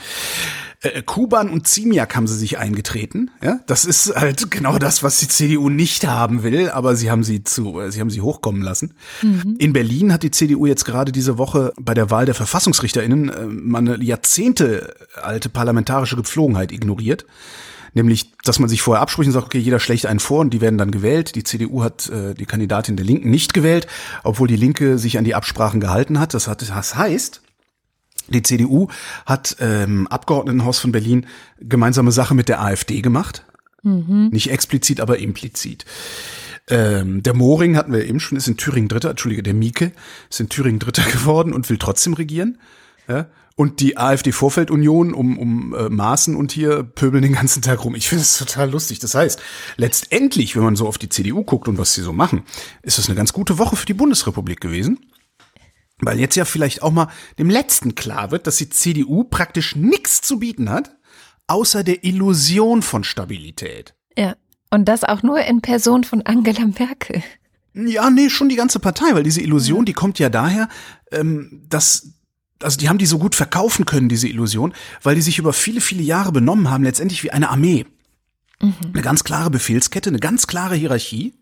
[0.85, 3.31] Äh, Kuban und Ziemiak haben sie sich eingetreten.
[3.43, 7.25] Ja, das ist halt genau das, was die CDU nicht haben will, aber sie haben
[7.25, 8.95] sie zu, äh, sie haben sie hochkommen lassen.
[9.23, 9.57] Mhm.
[9.59, 13.47] In Berlin hat die CDU jetzt gerade diese Woche bei der Wahl der Verfassungsrichterinnen äh,
[13.47, 14.84] mal eine Jahrzehnte
[15.20, 17.27] alte parlamentarische Gepflogenheit ignoriert.
[17.94, 20.61] Nämlich, dass man sich vorher abspricht und sagt, okay, jeder schlägt einen vor und die
[20.61, 21.37] werden dann gewählt.
[21.37, 23.87] Die CDU hat äh, die Kandidatin der Linken nicht gewählt,
[24.25, 26.35] obwohl die Linke sich an die Absprachen gehalten hat.
[26.35, 27.40] Das, hat, das heißt,
[28.29, 28.88] die CDU
[29.27, 31.27] hat ähm, Abgeordnetenhaus von Berlin
[31.61, 33.44] gemeinsame Sache mit der AfD gemacht.
[33.83, 34.31] Mhm.
[34.33, 35.85] Nicht explizit, aber implizit.
[36.68, 39.92] Ähm, der Moring hatten wir eben schon, ist in Thüringen Dritter, Entschuldige, der Mieke
[40.31, 42.59] ist in Thüringen Dritter geworden und will trotzdem regieren.
[43.07, 43.27] Ja?
[43.57, 47.95] Und die AfD-Vorfeldunion um, um äh, Maßen und hier pöbeln den ganzen Tag rum.
[47.95, 48.99] Ich finde es total lustig.
[48.99, 49.40] Das heißt,
[49.77, 52.43] letztendlich, wenn man so auf die CDU guckt und was sie so machen,
[52.83, 54.99] ist es eine ganz gute Woche für die Bundesrepublik gewesen.
[56.01, 60.21] Weil jetzt ja vielleicht auch mal dem Letzten klar wird, dass die CDU praktisch nichts
[60.21, 60.97] zu bieten hat,
[61.47, 63.95] außer der Illusion von Stabilität.
[64.17, 64.35] Ja.
[64.71, 67.23] Und das auch nur in Person von Angela Merkel.
[67.75, 70.69] Ja, nee, schon die ganze Partei, weil diese Illusion, die kommt ja daher,
[71.12, 72.13] ähm, dass
[72.62, 75.81] also die haben die so gut verkaufen können, diese Illusion, weil die sich über viele,
[75.81, 77.87] viele Jahre benommen haben, letztendlich wie eine Armee.
[78.61, 78.75] Mhm.
[78.93, 81.35] Eine ganz klare Befehlskette, eine ganz klare Hierarchie.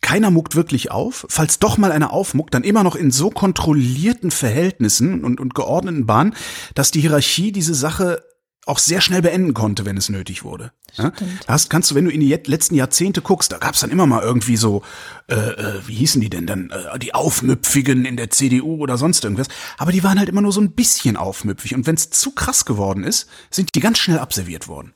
[0.00, 1.26] Keiner muckt wirklich auf.
[1.28, 6.06] Falls doch mal einer aufmuckt, dann immer noch in so kontrollierten Verhältnissen und, und geordneten
[6.06, 6.34] Bahnen,
[6.74, 8.22] dass die Hierarchie diese Sache
[8.66, 10.72] auch sehr schnell beenden konnte, wenn es nötig wurde.
[10.94, 11.12] Ja?
[11.48, 14.06] Hast, kannst du, wenn du in die letzten Jahrzehnte guckst, da gab es dann immer
[14.06, 14.82] mal irgendwie so,
[15.28, 19.24] äh, äh, wie hießen die denn dann, äh, die Aufmüpfigen in der CDU oder sonst
[19.24, 19.48] irgendwas.
[19.78, 21.74] Aber die waren halt immer nur so ein bisschen aufmüpfig.
[21.74, 24.92] Und wenn es zu krass geworden ist, sind die ganz schnell abserviert worden.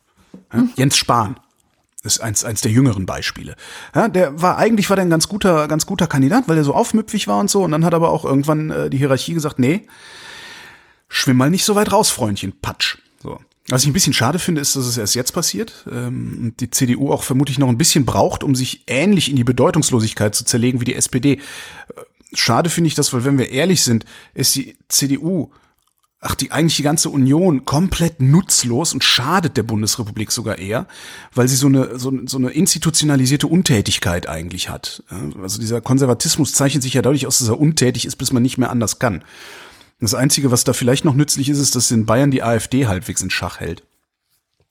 [0.53, 0.61] Ja?
[0.61, 0.71] Mhm.
[0.77, 1.41] Jens Spahn
[2.03, 3.57] ist eins, eins der jüngeren Beispiele.
[3.95, 6.75] Ja, der war eigentlich war der ein ganz guter, ganz guter Kandidat, weil er so
[6.75, 7.63] aufmüpfig war und so.
[7.63, 9.87] Und dann hat aber auch irgendwann äh, die Hierarchie gesagt, nee,
[11.09, 12.99] schwimm mal nicht so weit raus, Freundchen, Patsch.
[13.23, 13.41] So.
[13.69, 15.87] Was ich ein bisschen schade finde, ist, dass es erst jetzt passiert.
[15.91, 20.35] Ähm, die CDU auch vermutlich noch ein bisschen braucht, um sich ähnlich in die Bedeutungslosigkeit
[20.35, 21.35] zu zerlegen wie die SPD.
[21.35, 21.39] Äh,
[22.35, 25.51] schade finde ich das, weil wenn wir ehrlich sind, ist die CDU
[26.25, 30.87] ach, die eigentlich die ganze Union komplett nutzlos und schadet der Bundesrepublik sogar eher,
[31.35, 35.03] weil sie so eine, so, so eine institutionalisierte Untätigkeit eigentlich hat.
[35.41, 38.57] Also dieser Konservatismus zeichnet sich ja dadurch aus, dass er untätig ist, bis man nicht
[38.57, 39.23] mehr anders kann.
[40.05, 43.23] Das Einzige, was da vielleicht noch nützlich ist, ist, dass in Bayern die AfD halbwegs
[43.23, 43.83] in Schach hält.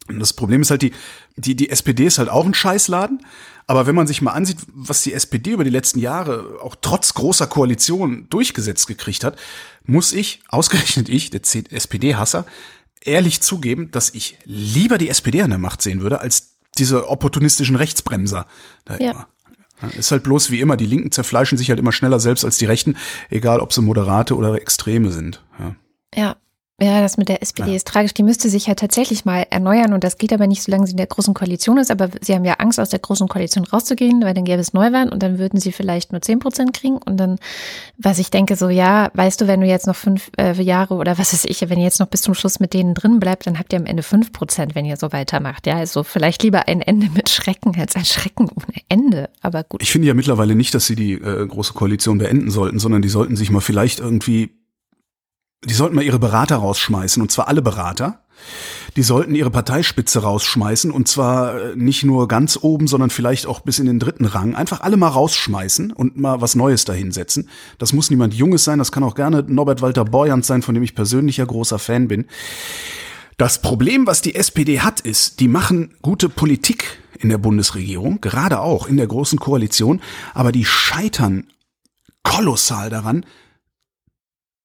[0.08, 0.92] Und das Problem ist halt, die,
[1.38, 3.26] die, die SPD ist halt auch ein Scheißladen.
[3.66, 7.14] Aber wenn man sich mal ansieht, was die SPD über die letzten Jahre auch trotz
[7.14, 9.38] großer Koalition durchgesetzt gekriegt hat,
[9.86, 12.46] muss ich, ausgerechnet ich, der SPD-Hasser,
[13.02, 17.76] ehrlich zugeben, dass ich lieber die SPD an der Macht sehen würde, als diese opportunistischen
[17.76, 18.48] Rechtsbremser.
[18.86, 19.12] Da ja.
[19.12, 19.28] Immer.
[19.90, 22.66] Ist halt bloß wie immer, die Linken zerfleischen sich halt immer schneller selbst als die
[22.66, 22.96] Rechten,
[23.30, 25.44] egal ob sie Moderate oder Extreme sind.
[25.60, 25.76] Ja.
[26.16, 26.36] Ja,
[26.82, 27.76] ja, das mit der SPD ja.
[27.76, 28.16] ist tragisch.
[28.16, 30.98] Die müsste sich ja tatsächlich mal erneuern und das geht aber nicht, solange sie in
[30.98, 31.92] der großen Koalition ist.
[31.92, 35.10] Aber sie haben ja Angst, aus der großen Koalition rauszugehen, weil dann gäbe es Neuwahlen
[35.10, 36.98] und dann würden sie vielleicht nur zehn Prozent kriegen.
[36.98, 37.38] Und dann,
[37.98, 41.20] was ich denke, so, ja, weißt du, wenn du jetzt noch fünf äh, Jahre oder
[41.20, 43.60] was weiß ich, wenn ihr jetzt noch bis zum Schluss mit denen drin bleibt, dann
[43.60, 45.68] habt ihr am Ende fünf Prozent, wenn ihr so weitermacht.
[45.68, 49.30] Ja, also vielleicht lieber ein Ende mit Schrecken als ein Schrecken ohne Ende.
[49.42, 49.84] Aber gut.
[49.84, 53.10] Ich finde ja mittlerweile nicht, dass sie die äh, große Koalition beenden sollten, sondern die
[53.10, 54.63] sollten sich mal vielleicht irgendwie
[55.66, 58.20] die sollten mal ihre Berater rausschmeißen, und zwar alle Berater.
[58.96, 63.62] Die sollten ihre Parteispitze rausschmeißen, und zwar äh, nicht nur ganz oben, sondern vielleicht auch
[63.62, 64.56] bis in den dritten Rang.
[64.56, 67.50] Einfach alle mal rausschmeißen und mal was Neues dahinsetzen.
[67.80, 70.84] Das muss niemand Junges sein, das kann auch gerne Norbert Walter Borjans sein, von dem
[70.84, 72.26] ich persönlich ja großer Fan bin.
[73.38, 78.60] Das Problem, was die SPD hat, ist, die machen gute Politik in der Bundesregierung, gerade
[78.60, 80.02] auch in der großen Koalition,
[80.34, 81.48] aber die scheitern
[82.22, 83.26] kolossal daran,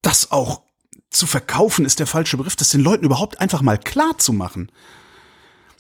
[0.02, 0.62] das auch
[1.11, 4.71] zu verkaufen ist der falsche Begriff, das den Leuten überhaupt einfach mal klar zu machen.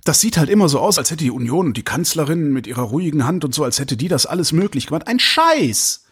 [0.04, 2.82] Das sieht halt immer so aus, als hätte die Union und die Kanzlerin mit ihrer
[2.82, 5.06] ruhigen Hand und so, als hätte die das alles möglich gemacht.
[5.06, 6.04] Ein Scheiß!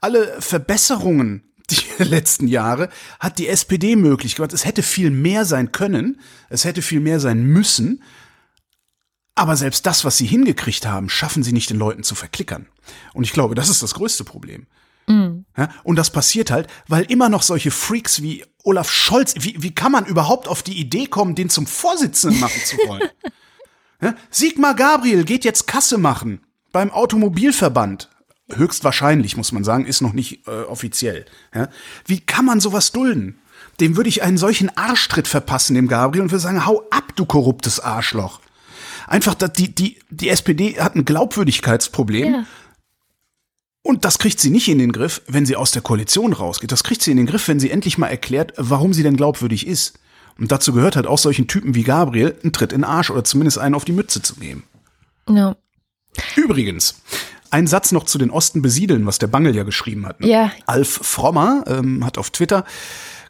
[0.00, 2.88] Alle Verbesserungen die letzten Jahre
[3.20, 4.52] hat die SPD möglich gemacht.
[4.52, 8.02] Es hätte viel mehr sein können, es hätte viel mehr sein müssen,
[9.34, 12.66] aber selbst das, was sie hingekriegt haben, schaffen sie nicht den Leuten zu verklickern.
[13.14, 14.66] Und ich glaube, das ist das größte Problem.
[15.06, 15.44] Mhm.
[15.56, 19.74] Ja, und das passiert halt, weil immer noch solche Freaks wie Olaf Scholz, wie, wie
[19.74, 23.08] kann man überhaupt auf die Idee kommen, den zum Vorsitzenden machen zu wollen?
[24.02, 26.40] ja, Sigmar Gabriel geht jetzt Kasse machen
[26.72, 28.08] beim Automobilverband.
[28.52, 31.24] Höchstwahrscheinlich, muss man sagen, ist noch nicht äh, offiziell.
[31.54, 31.68] Ja?
[32.06, 33.38] Wie kann man sowas dulden?
[33.78, 37.24] Dem würde ich einen solchen Arschtritt verpassen, dem Gabriel, und würde sagen, hau ab, du
[37.24, 38.40] korruptes Arschloch.
[39.06, 42.34] Einfach, die, die, die SPD hat ein Glaubwürdigkeitsproblem.
[42.34, 42.46] Ja.
[43.82, 46.70] Und das kriegt sie nicht in den Griff, wenn sie aus der Koalition rausgeht.
[46.70, 49.66] Das kriegt sie in den Griff, wenn sie endlich mal erklärt, warum sie denn glaubwürdig
[49.66, 49.98] ist.
[50.38, 53.24] Und dazu gehört halt auch solchen Typen wie Gabriel einen Tritt in den Arsch oder
[53.24, 54.64] zumindest einen auf die Mütze zu geben.
[55.28, 55.56] Ja.
[56.36, 57.02] Übrigens,
[57.50, 60.20] ein Satz noch zu den Osten besiedeln, was der Bangel ja geschrieben hat.
[60.20, 60.28] Ne?
[60.28, 60.52] Ja.
[60.66, 62.64] Alf Frommer ähm, hat auf Twitter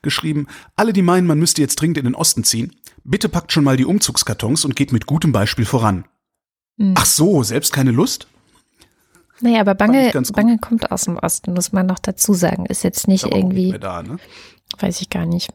[0.03, 3.65] geschrieben, alle, die meinen, man müsste jetzt dringend in den Osten ziehen, bitte packt schon
[3.65, 6.05] mal die Umzugskartons und geht mit gutem Beispiel voran.
[6.77, 6.95] Mhm.
[6.97, 8.29] Ach so, selbst keine Lust?
[9.41, 12.67] Naja, aber Bange, Bange kommt aus dem Osten, muss man noch dazu sagen.
[12.67, 13.73] Ist jetzt nicht irgendwie.
[13.73, 14.19] Nicht da, ne?
[14.79, 15.51] Weiß ich gar nicht.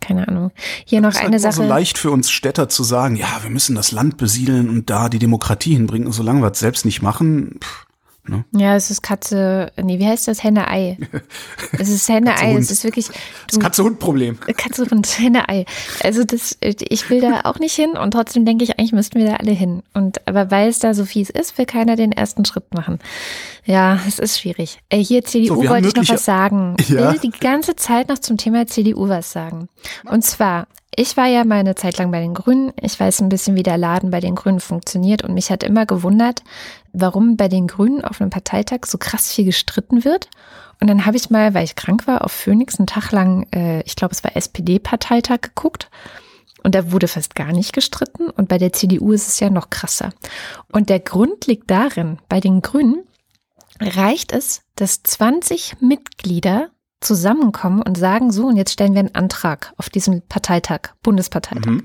[0.00, 0.52] Keine Ahnung.
[0.84, 1.54] Hier noch ist eine halt Sache.
[1.54, 5.08] so leicht für uns Städter zu sagen, ja, wir müssen das Land besiedeln und da
[5.08, 6.06] die Demokratie hinbringen.
[6.06, 7.85] Und solange wir es selbst nicht machen, pff,
[8.28, 8.44] Ne?
[8.52, 10.42] Ja, es ist Katze, nee, wie heißt das?
[10.42, 10.98] Henne-Ei.
[11.78, 13.06] Es ist Henne-Ei, es ist wirklich.
[13.06, 13.12] Du,
[13.48, 14.38] das Katze-Hund-Problem.
[14.40, 15.64] Katze-Hund, Henne-Ei.
[16.02, 19.26] Also das, ich will da auch nicht hin und trotzdem denke ich, eigentlich müssten wir
[19.26, 19.82] da alle hin.
[19.94, 22.98] Und aber weil es da so fies ist, will keiner den ersten Schritt machen.
[23.64, 24.78] Ja, es ist schwierig.
[24.88, 26.76] Äh, hier CDU so, wollte ich noch was sagen.
[26.78, 29.68] Ich will die ganze Zeit noch zum Thema CDU was sagen.
[30.04, 32.72] Und zwar, ich war ja mal eine Zeit lang bei den Grünen.
[32.80, 35.22] Ich weiß ein bisschen, wie der Laden bei den Grünen funktioniert.
[35.22, 36.42] Und mich hat immer gewundert,
[36.92, 40.30] warum bei den Grünen auf einem Parteitag so krass viel gestritten wird.
[40.80, 43.82] Und dann habe ich mal, weil ich krank war, auf Phoenix einen Tag lang, äh,
[43.82, 45.90] ich glaube, es war SPD-Parteitag geguckt.
[46.62, 48.30] Und da wurde fast gar nicht gestritten.
[48.30, 50.14] Und bei der CDU ist es ja noch krasser.
[50.72, 53.04] Und der Grund liegt darin, bei den Grünen
[53.80, 56.70] reicht es, dass 20 Mitglieder
[57.06, 61.70] zusammenkommen und sagen, so, und jetzt stellen wir einen Antrag auf diesem Parteitag, Bundesparteitag.
[61.70, 61.84] Mhm.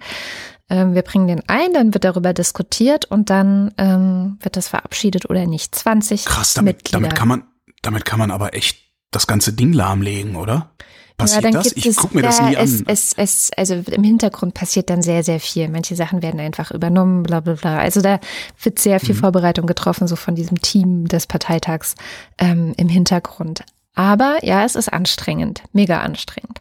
[0.69, 5.29] Ähm, wir bringen den ein, dann wird darüber diskutiert und dann ähm, wird das verabschiedet
[5.29, 5.75] oder nicht.
[5.75, 7.01] 20 Krass, damit, Mitglieder.
[7.01, 7.43] damit kann man,
[7.81, 8.77] damit kann man aber echt
[9.12, 10.71] das ganze Ding lahmlegen, oder?
[11.17, 11.73] Passiert ja, das?
[11.75, 12.86] Ich gucke mir das nie es, an.
[12.88, 15.67] Es, es, also im Hintergrund passiert dann sehr, sehr viel.
[15.69, 17.77] Manche Sachen werden einfach übernommen, bla bla bla.
[17.77, 18.19] Also da
[18.62, 19.19] wird sehr viel mhm.
[19.19, 21.95] Vorbereitung getroffen, so von diesem Team des Parteitags
[22.38, 23.63] ähm, im Hintergrund.
[23.93, 26.60] Aber ja, es ist anstrengend, mega anstrengend.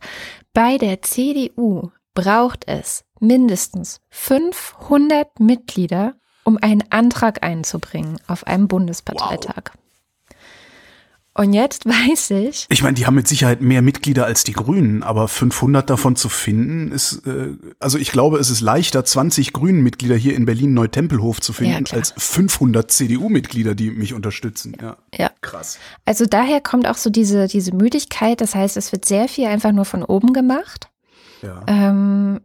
[0.53, 6.15] Bei der CDU braucht es mindestens 500 Mitglieder,
[6.45, 9.73] um einen Antrag einzubringen auf einem Bundesparteitag.
[9.73, 9.80] Wow.
[11.35, 12.67] Und jetzt weiß ich.
[12.69, 16.29] Ich meine, die haben mit Sicherheit mehr Mitglieder als die Grünen, aber 500 davon zu
[16.29, 21.41] finden ist, äh, also ich glaube, es ist leichter, 20 Grünen-Mitglieder hier in Berlin Neutempelhof
[21.41, 24.77] zu finden, ja, als 500 CDU-Mitglieder, die mich unterstützen.
[24.81, 24.97] Ja.
[25.17, 25.31] ja.
[25.41, 25.79] Krass.
[26.05, 28.41] Also daher kommt auch so diese, diese Müdigkeit.
[28.41, 30.91] Das heißt, es wird sehr viel einfach nur von oben gemacht.
[31.43, 31.63] Ja.
[31.67, 32.41] Ähm,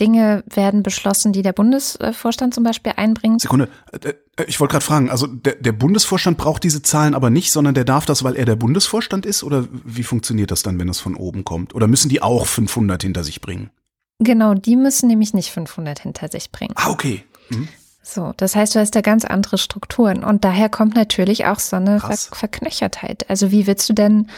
[0.00, 3.40] Dinge werden beschlossen, die der Bundesvorstand zum Beispiel einbringt.
[3.40, 7.30] Sekunde, äh, äh, ich wollte gerade fragen, also der, der Bundesvorstand braucht diese Zahlen aber
[7.30, 9.44] nicht, sondern der darf das, weil er der Bundesvorstand ist?
[9.44, 11.74] Oder wie funktioniert das dann, wenn es von oben kommt?
[11.74, 13.70] Oder müssen die auch 500 hinter sich bringen?
[14.18, 16.74] Genau, die müssen nämlich nicht 500 hinter sich bringen.
[16.76, 17.24] Ah, okay.
[17.50, 17.68] Mhm.
[18.06, 21.76] So, das heißt, du hast da ganz andere Strukturen und daher kommt natürlich auch so
[21.76, 23.28] eine Ver Verknöchertheit.
[23.30, 24.28] Also wie willst du denn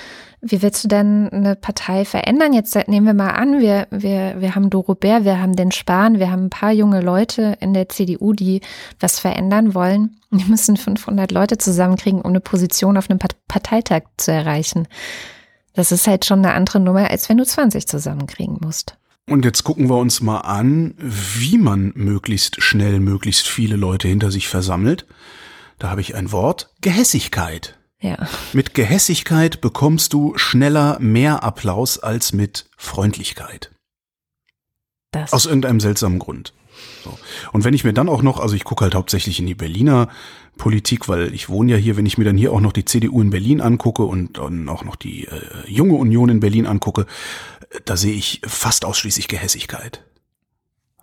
[0.41, 2.53] wie willst du denn eine Partei verändern?
[2.53, 6.19] Jetzt nehmen wir mal an, wir, wir, wir haben Doro Bär, wir haben den Spahn,
[6.19, 8.61] wir haben ein paar junge Leute in der CDU, die
[9.01, 10.19] was verändern wollen.
[10.31, 14.87] Die müssen 500 Leute zusammenkriegen, um eine Position auf einem Parteitag zu erreichen.
[15.75, 18.97] Das ist halt schon eine andere Nummer, als wenn du 20 zusammenkriegen musst.
[19.29, 24.31] Und jetzt gucken wir uns mal an, wie man möglichst schnell möglichst viele Leute hinter
[24.31, 25.05] sich versammelt.
[25.79, 27.77] Da habe ich ein Wort, Gehässigkeit.
[28.01, 28.29] Ja.
[28.53, 33.73] Mit Gehässigkeit bekommst du schneller mehr Applaus als mit Freundlichkeit.
[35.11, 35.33] Das.
[35.33, 36.53] Aus irgendeinem seltsamen Grund.
[37.03, 37.19] So.
[37.53, 40.09] Und wenn ich mir dann auch noch, also ich gucke halt hauptsächlich in die Berliner
[40.57, 43.21] Politik, weil ich wohne ja hier, wenn ich mir dann hier auch noch die CDU
[43.21, 47.07] in Berlin angucke und dann auch noch die äh, junge Union in Berlin angucke,
[47.85, 50.05] da sehe ich fast ausschließlich Gehässigkeit.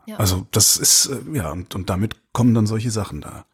[0.06, 0.18] Ja.
[0.18, 3.46] Also das ist, äh, ja, und, und damit kommen dann solche Sachen da.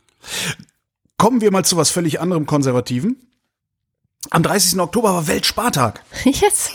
[1.17, 3.17] Kommen wir mal zu was völlig anderem Konservativen.
[4.31, 4.79] Am 30.
[4.79, 6.03] Oktober war Weltspartag.
[6.25, 6.71] Yes.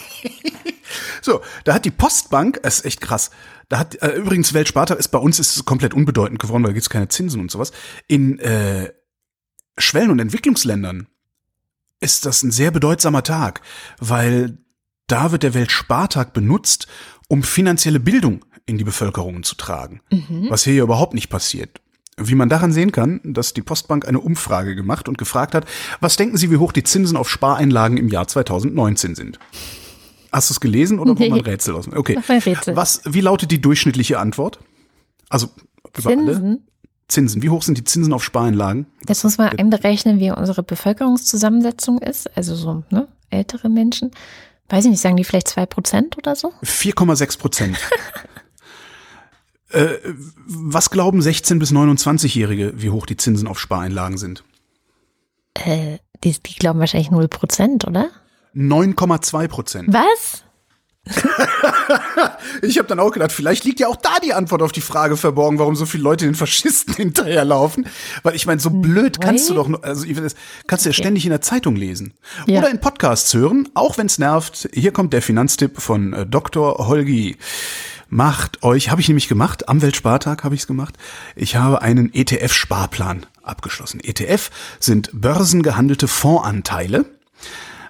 [1.21, 3.31] so, da hat die Postbank, das ist echt krass,
[3.69, 6.75] da hat, äh, übrigens Weltspartag ist bei uns ist es komplett unbedeutend geworden, weil da
[6.75, 7.73] gibt's keine Zinsen und sowas.
[8.07, 8.93] In äh,
[9.77, 11.09] Schwellen- und Entwicklungsländern
[12.01, 13.61] ist das ein sehr bedeutsamer Tag,
[13.99, 14.59] weil
[15.07, 16.87] da wird der Weltspartag benutzt,
[17.29, 20.01] um finanzielle Bildung in die Bevölkerung zu tragen.
[20.11, 20.47] Mhm.
[20.49, 21.81] Was hier ja überhaupt nicht passiert.
[22.17, 25.67] Wie man daran sehen kann, dass die Postbank eine Umfrage gemacht und gefragt hat,
[26.01, 29.39] was denken Sie, wie hoch die Zinsen auf Spareinlagen im Jahr 2019 sind?
[30.31, 31.31] Hast du es gelesen oder nee.
[31.31, 31.89] war ein Rätsel aus?
[31.89, 32.19] Okay.
[32.29, 32.77] Rätsel.
[32.77, 34.61] Was, wie lautet die durchschnittliche Antwort?
[35.29, 35.49] Also
[35.97, 36.45] über Zinsen?
[36.45, 36.59] alle?
[37.09, 37.43] Zinsen.
[37.43, 38.87] Wie hoch sind die Zinsen auf Spareinlagen?
[39.07, 42.35] Das muss man einberechnen, wie unsere Bevölkerungszusammensetzung ist.
[42.37, 44.11] Also so ne, ältere Menschen.
[44.69, 46.53] Weiß ich nicht, sagen die vielleicht zwei Prozent oder so?
[46.63, 47.79] 4,6 Prozent.
[49.71, 49.89] äh,
[50.47, 54.45] was glauben 16- bis 29-Jährige, wie hoch die Zinsen auf Spareinlagen sind?
[55.55, 58.11] Äh, die, die glauben wahrscheinlich 0 Prozent, oder?
[58.55, 59.93] 9,2 Prozent.
[59.93, 60.44] Was?
[62.63, 65.17] ich habe dann auch gedacht, vielleicht liegt ja auch da die Antwort auf die Frage
[65.17, 67.87] verborgen, warum so viele Leute den Faschisten hinterherlaufen.
[68.23, 70.07] Weil ich meine, so blöd kannst du doch, also
[70.67, 72.15] kannst du ja ständig in der Zeitung lesen
[72.47, 72.59] ja.
[72.59, 74.69] oder in Podcasts hören, auch wenn es nervt.
[74.73, 76.87] Hier kommt der Finanztipp von äh, Dr.
[76.87, 77.37] Holgi.
[78.09, 80.97] Macht euch, habe ich nämlich gemacht, am Weltspartag habe ich es gemacht.
[81.35, 84.01] Ich habe einen ETF-Sparplan abgeschlossen.
[84.01, 87.07] ETF sind börsengehandelte Fondsanteile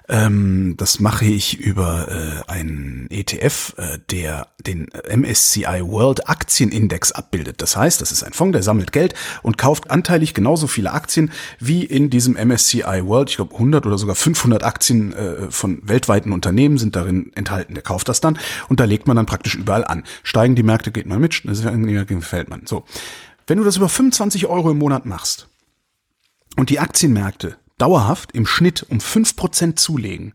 [0.07, 2.07] ähm, das mache ich über
[2.47, 7.61] äh, einen ETF, äh, der den MSCI World Aktienindex abbildet.
[7.61, 11.31] Das heißt, das ist ein Fonds, der sammelt Geld und kauft anteilig genauso viele Aktien
[11.59, 13.29] wie in diesem MSCI World.
[13.31, 17.73] Ich glaube 100 oder sogar 500 Aktien äh, von weltweiten Unternehmen sind darin enthalten.
[17.73, 18.37] Der kauft das dann
[18.69, 20.03] und da legt man dann praktisch überall an.
[20.23, 22.63] Steigen die Märkte, geht man mit, das gefällt man.
[22.65, 22.83] So.
[23.47, 25.47] Wenn du das über 25 Euro im Monat machst
[26.55, 30.33] und die Aktienmärkte dauerhaft im Schnitt um fünf Prozent zulegen,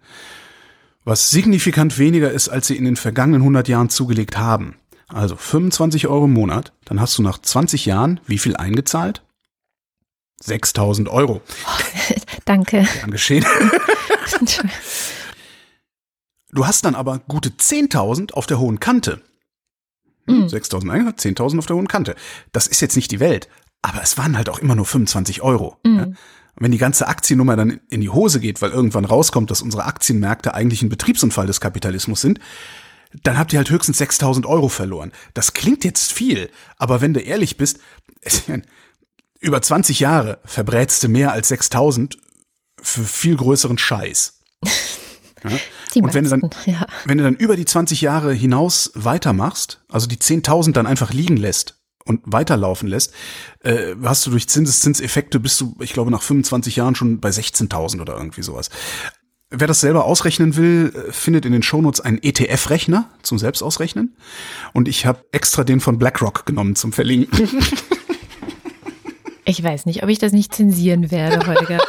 [1.04, 4.76] was signifikant weniger ist, als sie in den vergangenen 100 Jahren zugelegt haben.
[5.08, 9.22] Also 25 Euro im Monat, dann hast du nach 20 Jahren wie viel eingezahlt?
[10.42, 11.42] 6000 Euro.
[11.66, 11.78] Oh,
[12.44, 12.86] danke.
[12.94, 13.44] Gern geschehen.
[16.52, 19.20] du hast dann aber gute 10.000 auf der hohen Kante.
[20.26, 20.44] Mhm.
[20.44, 22.14] 6.000 eingezahlt, 10.000 auf der hohen Kante.
[22.52, 23.48] Das ist jetzt nicht die Welt,
[23.82, 25.76] aber es waren halt auch immer nur 25 Euro.
[25.84, 25.98] Mhm.
[25.98, 26.06] Ja?
[26.60, 30.54] Wenn die ganze Aktiennummer dann in die Hose geht, weil irgendwann rauskommt, dass unsere Aktienmärkte
[30.54, 32.38] eigentlich ein Betriebsunfall des Kapitalismus sind,
[33.24, 35.10] dann habt ihr halt höchstens 6000 Euro verloren.
[35.34, 37.80] Das klingt jetzt viel, aber wenn du ehrlich bist,
[39.40, 42.18] über 20 Jahre verbrätst du mehr als 6000
[42.80, 44.40] für viel größeren Scheiß.
[45.42, 46.02] Ja?
[46.02, 46.86] Und wenn du, dann, ja.
[47.06, 51.38] wenn du dann über die 20 Jahre hinaus weitermachst, also die 10.000 dann einfach liegen
[51.38, 53.14] lässt und weiterlaufen lässt,
[53.62, 58.00] äh, hast du durch Zinseszinseffekte bist du, ich glaube, nach 25 Jahren schon bei 16.000
[58.00, 58.70] oder irgendwie sowas.
[59.50, 64.16] Wer das selber ausrechnen will, äh, findet in den Shownotes einen ETF-Rechner zum Selbstausrechnen.
[64.72, 67.48] Und ich habe extra den von BlackRock genommen zum Verlinken.
[69.50, 71.78] Ich weiß nicht, ob ich das nicht zensieren werde, Holger.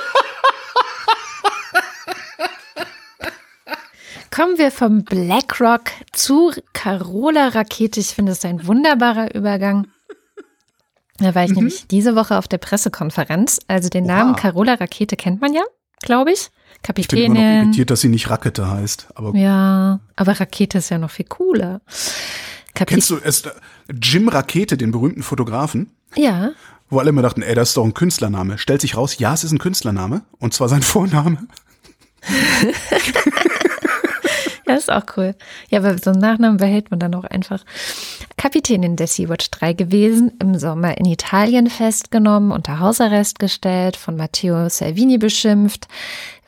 [4.32, 8.00] Kommen wir vom BlackRock zu Carola Rakete.
[8.00, 9.86] Ich finde es ein wunderbarer Übergang.
[11.21, 11.57] Da war ich mhm.
[11.57, 13.60] nämlich diese Woche auf der Pressekonferenz.
[13.67, 14.13] Also den Oha.
[14.13, 15.63] Namen Carola Rakete kennt man ja,
[16.01, 16.49] glaube ich.
[16.84, 17.23] Kapitänin.
[17.23, 19.07] Ich bin immer noch irritiert, dass sie nicht Rakete heißt.
[19.15, 21.81] Aber ja, aber Rakete ist ja noch viel cooler.
[22.73, 23.43] Kapit Kennst du es,
[24.01, 25.91] Jim Rakete, den berühmten Fotografen?
[26.15, 26.51] Ja.
[26.89, 28.57] Wo alle immer dachten, ey, das ist doch ein Künstlername.
[28.57, 30.23] Stellt sich raus, ja, es ist ein Künstlername.
[30.39, 31.38] Und zwar sein Vorname.
[34.71, 35.36] ja, ist auch cool.
[35.69, 37.63] Ja, aber so einen Nachnamen behält man dann auch einfach.
[38.38, 44.69] Kapitänin der Sea-Watch 3 gewesen, im Sommer in Italien festgenommen, unter Hausarrest gestellt, von Matteo
[44.69, 45.88] Salvini beschimpft,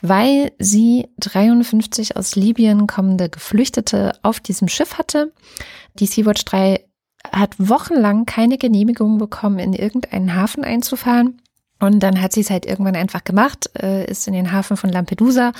[0.02, 5.32] weil sie 53 aus Libyen kommende Geflüchtete auf diesem Schiff hatte.
[5.96, 6.84] Die Sea-Watch 3
[7.32, 11.42] hat wochenlang keine Genehmigung bekommen, in irgendeinen Hafen einzufahren.
[11.84, 14.90] Und dann hat sie es halt irgendwann einfach gemacht, äh, ist in den Hafen von
[14.90, 15.52] Lampedusa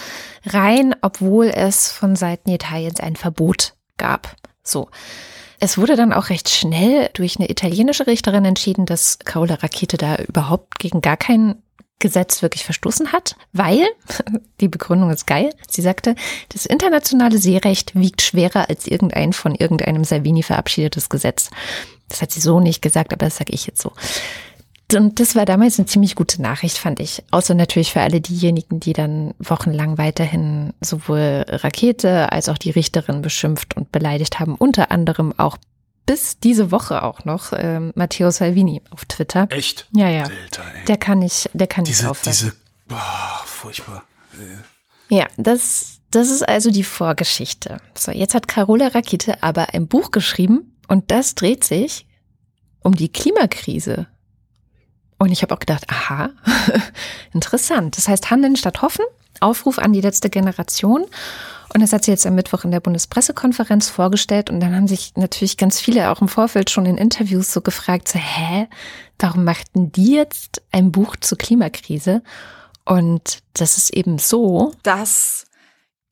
[0.46, 4.34] rein, obwohl es von Seiten Italiens ein Verbot gab.
[4.64, 4.88] So.
[5.60, 10.16] Es wurde dann auch recht schnell durch eine italienische Richterin entschieden, dass Carola Rakete da
[10.16, 11.62] überhaupt gegen gar kein
[12.00, 13.86] Gesetz wirklich verstoßen hat, weil,
[14.62, 16.16] die Begründung ist geil, sie sagte,
[16.50, 21.50] das internationale Seerecht wiegt schwerer als irgendein von irgendeinem Salvini verabschiedetes Gesetz.
[22.08, 23.92] Das hat sie so nicht gesagt, aber das sage ich jetzt so.
[24.96, 27.24] Und das war damals eine ziemlich gute Nachricht, fand ich.
[27.32, 33.22] Außer natürlich für alle diejenigen, die dann wochenlang weiterhin sowohl Rakete als auch die Richterin
[33.22, 34.56] beschimpft und beleidigt haben.
[34.56, 35.58] Unter anderem auch
[36.06, 39.48] bis diese Woche auch noch äh, Matteo Salvini auf Twitter.
[39.50, 39.88] Echt?
[39.96, 40.24] Ja, ja.
[40.24, 42.34] Alter, der kann nicht, der kann diese, nicht aufhören.
[42.34, 42.54] Diese,
[42.88, 44.04] boah, furchtbar.
[45.10, 47.78] Ja, das, das ist also die Vorgeschichte.
[47.98, 52.06] So, jetzt hat Carola Rakete aber ein Buch geschrieben und das dreht sich
[52.82, 54.08] um die Klimakrise
[55.24, 56.32] und ich habe auch gedacht, aha,
[57.34, 57.96] interessant.
[57.98, 59.06] Das heißt Handeln statt Hoffen,
[59.40, 61.06] Aufruf an die letzte Generation.
[61.74, 64.50] Und das hat sie jetzt am Mittwoch in der Bundespressekonferenz vorgestellt.
[64.50, 68.10] Und dann haben sich natürlich ganz viele auch im Vorfeld schon in Interviews so gefragt,
[68.10, 68.68] so, hä,
[69.18, 72.22] warum machten die jetzt ein Buch zur Klimakrise?
[72.84, 75.46] Und das ist eben so, dass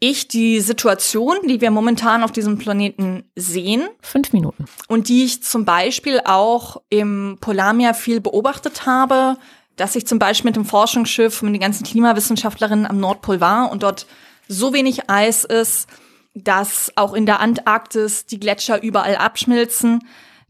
[0.03, 3.87] ich die Situation, die wir momentan auf diesem Planeten sehen.
[4.01, 4.65] Fünf Minuten.
[4.87, 9.37] Und die ich zum Beispiel auch im Polarmeer viel beobachtet habe,
[9.75, 13.83] dass ich zum Beispiel mit dem Forschungsschiff mit den ganzen Klimawissenschaftlerinnen am Nordpol war und
[13.83, 14.07] dort
[14.47, 15.87] so wenig Eis ist,
[16.33, 19.99] dass auch in der Antarktis die Gletscher überall abschmilzen,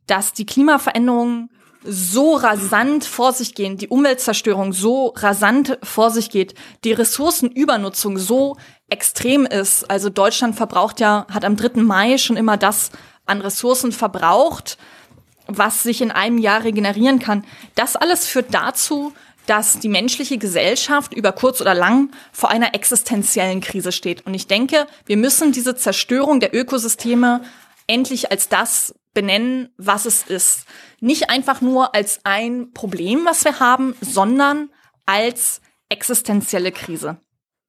[0.07, 1.49] dass die Klimaveränderungen
[1.83, 6.53] so rasant vor sich gehen, die Umweltzerstörung so rasant vor sich geht,
[6.83, 8.57] die Ressourcenübernutzung so
[8.89, 9.89] extrem ist.
[9.89, 11.81] Also Deutschland verbraucht ja, hat am 3.
[11.81, 12.91] Mai schon immer das
[13.25, 14.77] an Ressourcen verbraucht,
[15.47, 17.45] was sich in einem Jahr regenerieren kann.
[17.75, 19.13] Das alles führt dazu,
[19.47, 24.25] dass die menschliche Gesellschaft über kurz oder lang vor einer existenziellen Krise steht.
[24.25, 27.41] Und ich denke, wir müssen diese Zerstörung der Ökosysteme
[27.87, 30.65] endlich als das benennen, was es ist.
[30.99, 34.69] Nicht einfach nur als ein Problem, was wir haben, sondern
[35.05, 37.19] als existenzielle Krise.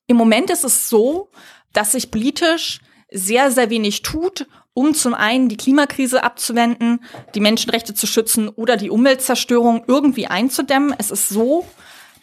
[0.07, 1.31] Im Moment ist es so,
[1.73, 2.81] dass sich politisch
[3.11, 8.77] sehr, sehr wenig tut, um zum einen die Klimakrise abzuwenden, die Menschenrechte zu schützen oder
[8.77, 10.95] die Umweltzerstörung irgendwie einzudämmen.
[10.99, 11.67] Es ist so,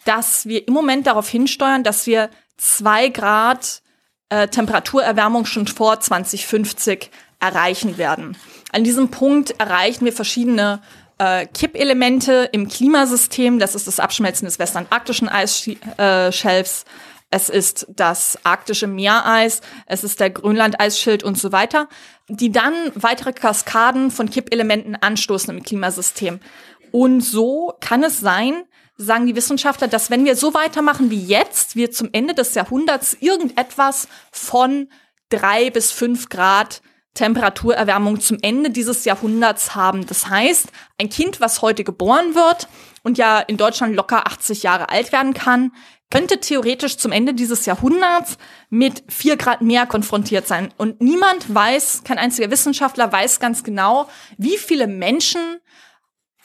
[0.04, 3.82] dass wir im Moment darauf hinsteuern, dass wir zwei Grad
[4.30, 7.10] äh, Temperaturerwärmung schon vor 2050
[7.40, 8.36] erreichen werden.
[8.72, 10.80] An diesem Punkt erreichen wir verschiedene
[11.18, 13.58] äh, Kippelemente im Klimasystem.
[13.58, 16.84] Das ist das Abschmelzen des westantarktischen Eisschelfs.
[17.32, 21.88] Es ist das arktische Meereis, es ist der Grönlandeisschild und so weiter,
[22.28, 26.40] die dann weitere Kaskaden von Kippelementen anstoßen im Klimasystem.
[26.90, 28.64] Und so kann es sein,
[28.96, 33.16] sagen die Wissenschaftler, dass wenn wir so weitermachen wie jetzt, wir zum Ende des Jahrhunderts
[33.20, 34.88] irgendetwas von
[35.28, 36.82] drei bis fünf Grad
[37.14, 40.06] Temperaturerwärmung zum Ende dieses Jahrhunderts haben.
[40.06, 42.68] Das heißt, ein Kind, was heute geboren wird
[43.02, 45.72] und ja in Deutschland locker 80 Jahre alt werden kann,
[46.10, 48.36] könnte theoretisch zum Ende dieses Jahrhunderts
[48.68, 50.72] mit vier Grad mehr konfrontiert sein.
[50.76, 55.60] Und niemand weiß, kein einziger Wissenschaftler weiß ganz genau, wie viele Menschen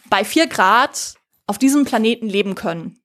[0.10, 1.16] bei vier Grad
[1.48, 3.00] auf diesem Planeten leben können.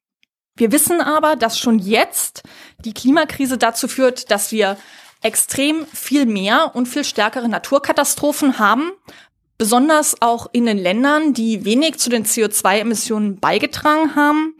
[0.57, 2.43] Wir wissen aber, dass schon jetzt
[2.85, 4.77] die Klimakrise dazu führt, dass wir
[5.23, 8.93] extrem viel mehr und viel stärkere Naturkatastrophen haben,
[9.59, 14.55] besonders auch in den Ländern, die wenig zu den CO2-Emissionen beigetragen haben.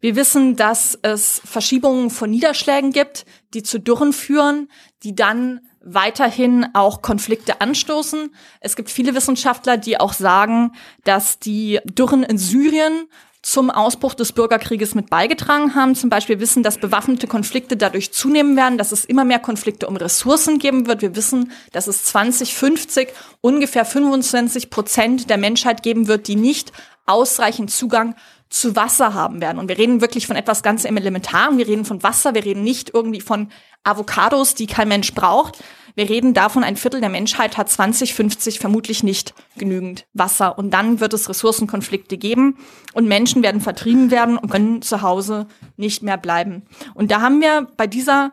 [0.00, 4.68] Wir wissen, dass es Verschiebungen von Niederschlägen gibt, die zu Dürren führen,
[5.02, 8.34] die dann weiterhin auch Konflikte anstoßen.
[8.60, 10.72] Es gibt viele Wissenschaftler, die auch sagen,
[11.04, 13.08] dass die Dürren in Syrien
[13.44, 15.94] zum Ausbruch des Bürgerkrieges mit beigetragen haben.
[15.94, 19.96] Zum Beispiel wissen, dass bewaffnete Konflikte dadurch zunehmen werden, dass es immer mehr Konflikte um
[19.96, 21.02] Ressourcen geben wird.
[21.02, 23.08] Wir wissen, dass es 2050
[23.42, 26.72] ungefähr 25 Prozent der Menschheit geben wird, die nicht
[27.04, 28.14] ausreichend Zugang
[28.48, 29.58] zu Wasser haben werden.
[29.58, 31.58] Und wir reden wirklich von etwas ganz Elementarem.
[31.58, 32.34] Wir reden von Wasser.
[32.34, 33.50] Wir reden nicht irgendwie von
[33.82, 35.58] Avocados, die kein Mensch braucht.
[35.96, 40.58] Wir reden davon, ein Viertel der Menschheit hat 2050 vermutlich nicht genügend Wasser.
[40.58, 42.58] Und dann wird es Ressourcenkonflikte geben
[42.94, 46.62] und Menschen werden vertrieben werden und können zu Hause nicht mehr bleiben.
[46.94, 48.32] Und da haben wir bei dieser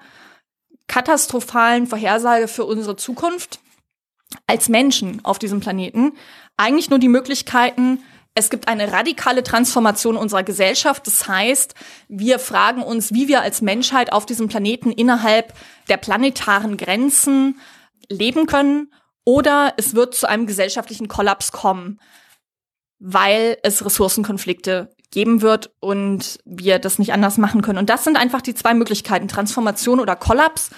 [0.87, 3.59] katastrophalen Vorhersage für unsere Zukunft
[4.47, 6.13] als Menschen auf diesem Planeten
[6.57, 7.99] eigentlich nur die Möglichkeiten,
[8.33, 11.05] es gibt eine radikale Transformation unserer Gesellschaft.
[11.05, 11.75] Das heißt,
[12.07, 15.53] wir fragen uns, wie wir als Menschheit auf diesem Planeten innerhalb
[15.89, 17.59] der planetaren Grenzen
[18.09, 18.93] leben können.
[19.25, 21.99] Oder es wird zu einem gesellschaftlichen Kollaps kommen,
[22.99, 27.79] weil es Ressourcenkonflikte geben wird und wir das nicht anders machen können.
[27.79, 30.69] Und das sind einfach die zwei Möglichkeiten, Transformation oder Kollaps.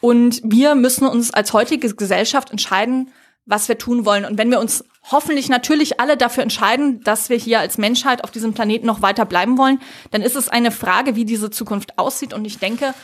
[0.00, 3.10] Und wir müssen uns als heutige Gesellschaft entscheiden,
[3.50, 4.24] was wir tun wollen.
[4.24, 8.30] Und wenn wir uns hoffentlich natürlich alle dafür entscheiden, dass wir hier als Menschheit auf
[8.30, 9.80] diesem Planeten noch weiter bleiben wollen,
[10.12, 12.32] dann ist es eine Frage, wie diese Zukunft aussieht.
[12.32, 12.94] Und ich denke,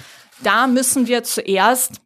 [0.42, 2.00] da müssen wir zuerst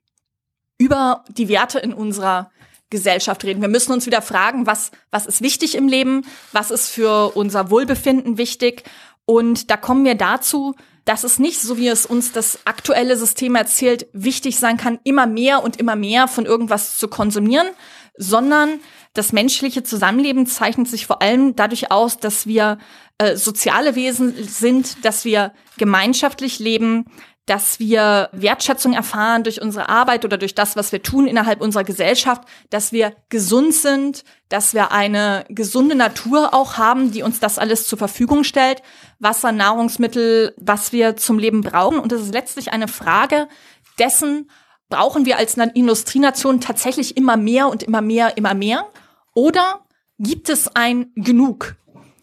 [0.78, 2.51] über die Werte in unserer
[2.88, 3.61] Gesellschaft reden.
[3.61, 6.22] Wir müssen uns wieder fragen, was, was ist wichtig im Leben?
[6.53, 8.84] Was ist für unser Wohlbefinden wichtig?
[9.26, 10.74] Und da kommen wir dazu,
[11.05, 15.26] dass es nicht, so wie es uns das aktuelle System erzählt, wichtig sein kann, immer
[15.26, 17.68] mehr und immer mehr von irgendwas zu konsumieren,
[18.17, 18.81] sondern
[19.15, 22.79] das menschliche Zusammenleben zeichnet sich vor allem dadurch aus, dass wir
[23.19, 27.07] äh, soziale Wesen sind, dass wir gemeinschaftlich leben,
[27.51, 31.83] dass wir Wertschätzung erfahren durch unsere Arbeit oder durch das, was wir tun innerhalb unserer
[31.83, 37.59] Gesellschaft, dass wir gesund sind, dass wir eine gesunde Natur auch haben, die uns das
[37.59, 38.83] alles zur Verfügung stellt,
[39.19, 41.99] Wasser, Nahrungsmittel, was wir zum Leben brauchen.
[41.99, 43.49] Und es ist letztlich eine Frage
[43.99, 44.49] dessen,
[44.91, 48.86] brauchen wir als Industrienation tatsächlich immer mehr und immer mehr, immer mehr?
[49.34, 49.86] Oder
[50.18, 51.76] gibt es ein Genug?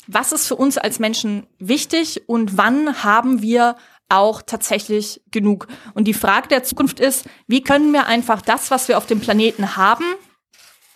[0.05, 3.76] Was ist für uns als Menschen wichtig und wann haben wir
[4.09, 5.68] auch tatsächlich genug?
[5.95, 9.20] Und die Frage der Zukunft ist, wie können wir einfach das, was wir auf dem
[9.20, 10.05] Planeten haben,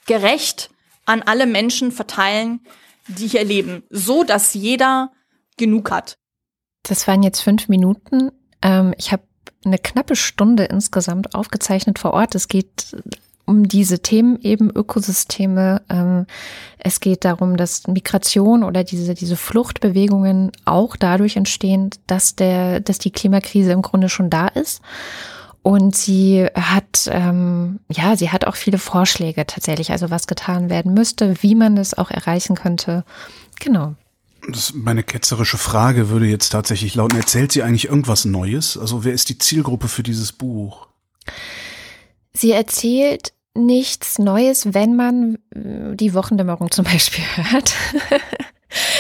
[0.06, 0.70] gerecht
[1.06, 2.62] an alle Menschen verteilen,
[3.08, 5.12] die hier leben, so dass jeder
[5.58, 6.18] genug hat.
[6.84, 8.32] Das waren jetzt fünf Minuten.
[8.62, 9.24] Ähm, ich habe
[9.66, 12.36] eine knappe Stunde insgesamt aufgezeichnet vor Ort.
[12.36, 12.96] Es geht
[13.46, 15.82] um diese Themen eben Ökosysteme.
[15.90, 16.26] Ähm,
[16.80, 22.98] es geht darum, dass Migration oder diese, diese Fluchtbewegungen auch dadurch entstehen, dass der, dass
[22.98, 24.82] die Klimakrise im Grunde schon da ist.
[25.64, 30.94] Und sie hat, ähm, ja, sie hat auch viele Vorschläge tatsächlich, also was getan werden
[30.94, 33.04] müsste, wie man es auch erreichen könnte.
[33.60, 33.96] Genau.
[34.50, 38.78] Das meine ketzerische Frage würde jetzt tatsächlich lauten, erzählt sie eigentlich irgendwas Neues?
[38.78, 40.88] Also wer ist die Zielgruppe für dieses Buch?
[42.34, 47.74] Sie erzählt nichts Neues, wenn man die Wochendämmerung zum Beispiel hört.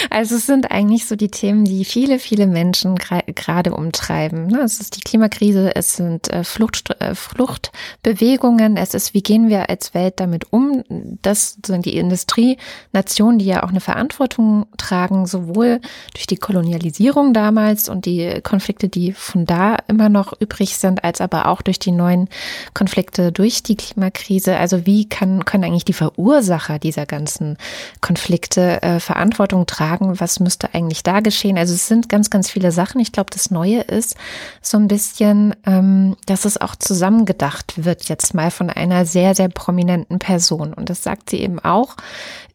[0.10, 4.48] Also es sind eigentlich so die Themen, die viele, viele Menschen gerade umtreiben.
[4.48, 4.60] Ne?
[4.62, 9.70] Es ist die Klimakrise, es sind äh, Flucht, äh, Fluchtbewegungen, es ist, wie gehen wir
[9.70, 10.84] als Welt damit um?
[11.22, 15.80] Das sind die Industrienationen, die ja auch eine Verantwortung tragen, sowohl
[16.14, 21.22] durch die Kolonialisierung damals und die Konflikte, die von da immer noch übrig sind, als
[21.22, 22.28] aber auch durch die neuen
[22.74, 24.58] Konflikte durch die Klimakrise.
[24.58, 27.58] Also wie kann, können eigentlich die Verursacher dieser ganzen
[28.02, 31.58] Konflikte äh, Verantwortung Verantwortung tragen, was müsste eigentlich da geschehen.
[31.58, 33.02] Also es sind ganz, ganz viele Sachen.
[33.02, 34.16] Ich glaube, das Neue ist
[34.62, 39.50] so ein bisschen, ähm, dass es auch zusammengedacht wird jetzt mal von einer sehr, sehr
[39.50, 40.74] prominenten Person.
[40.74, 41.96] Und das sagt sie eben auch.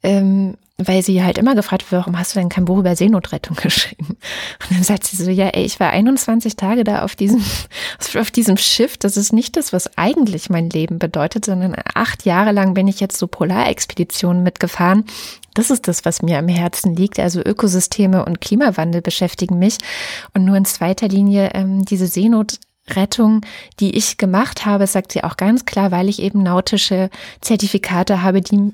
[0.02, 3.56] Ähm, weil sie halt immer gefragt wird, warum hast du denn kein Buch über Seenotrettung
[3.62, 4.18] geschrieben?
[4.60, 7.42] Und dann sagt sie so, ja, ey, ich war 21 Tage da auf diesem,
[8.20, 8.98] auf diesem Schiff.
[8.98, 13.00] Das ist nicht das, was eigentlich mein Leben bedeutet, sondern acht Jahre lang bin ich
[13.00, 15.06] jetzt so Polarexpeditionen mitgefahren
[15.56, 17.18] das ist das, was mir am Herzen liegt.
[17.18, 19.78] Also Ökosysteme und Klimawandel beschäftigen mich.
[20.34, 23.40] Und nur in zweiter Linie ähm, diese Seenotrettung,
[23.80, 28.42] die ich gemacht habe, sagt sie auch ganz klar, weil ich eben nautische Zertifikate habe,
[28.42, 28.72] die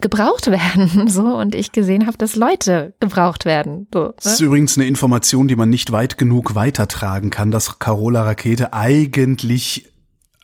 [0.00, 3.86] gebraucht werden, so und ich gesehen habe, dass Leute gebraucht werden.
[3.92, 4.14] So, ne?
[4.16, 8.72] Das ist übrigens eine Information, die man nicht weit genug weitertragen kann, dass Carola Rakete
[8.72, 9.93] eigentlich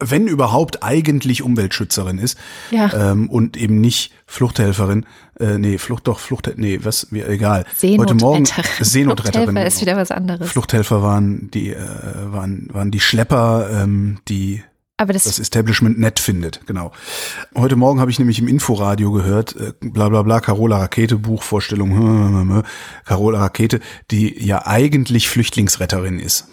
[0.01, 2.39] wenn überhaupt eigentlich Umweltschützerin ist
[2.71, 3.13] ja.
[3.13, 5.07] ähm, und eben nicht Fluchthelferin.
[5.39, 7.65] Äh, nee, Flucht doch, Flucht, nee, was, mir egal.
[7.83, 8.47] Heute Morgen
[8.81, 9.51] Seenotretterin.
[9.51, 10.51] Fluchthelfer ist wieder was anderes.
[10.51, 11.79] Fluchthelfer waren die, äh,
[12.27, 14.63] waren, waren die Schlepper, ähm, die
[14.97, 16.93] aber das, das Establishment nett findet, genau.
[17.57, 21.91] Heute Morgen habe ich nämlich im Inforadio gehört, äh, bla bla bla, Carola Rakete, Buchvorstellung,
[21.91, 22.63] hm, hm, hm,
[23.07, 23.81] Carola Rakete,
[24.11, 26.49] die ja eigentlich Flüchtlingsretterin ist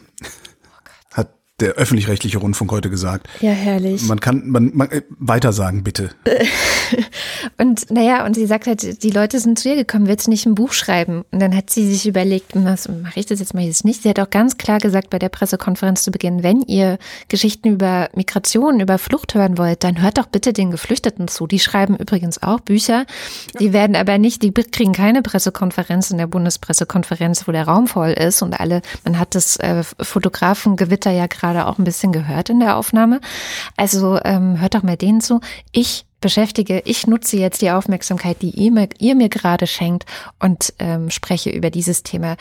[1.60, 3.28] der öffentlich-rechtliche Rundfunk heute gesagt.
[3.42, 4.04] Ja, herrlich.
[4.04, 6.12] Man kann, man, man äh, weiter sagen, bitte.
[7.58, 10.46] und naja, und sie sagt halt, die Leute sind zu ihr gekommen, willst du nicht
[10.46, 11.24] ein Buch schreiben?
[11.32, 14.04] Und dann hat sie sich überlegt, was mache ich das jetzt, mache ich das nicht?
[14.04, 18.10] Sie hat auch ganz klar gesagt bei der Pressekonferenz zu Beginn, wenn ihr Geschichten über
[18.16, 21.48] Migration, über Flucht hören wollt, dann hört doch bitte den Geflüchteten zu.
[21.48, 23.08] Die schreiben übrigens auch Bücher.
[23.60, 28.12] Die werden aber nicht, die kriegen keine Pressekonferenz in der Bundespressekonferenz, wo der Raum voll
[28.12, 32.50] ist und alle, man hat das äh, Fotografengewitter ja gerade gerade auch ein bisschen gehört
[32.50, 33.22] in der Aufnahme.
[33.76, 35.40] Also ähm, hört doch mal denen zu.
[35.72, 40.06] Ich beschäftige, ich nutze jetzt die Aufmerksamkeit, die ihr mir, ihr mir gerade schenkt
[40.40, 42.38] und ähm, spreche über dieses Thema.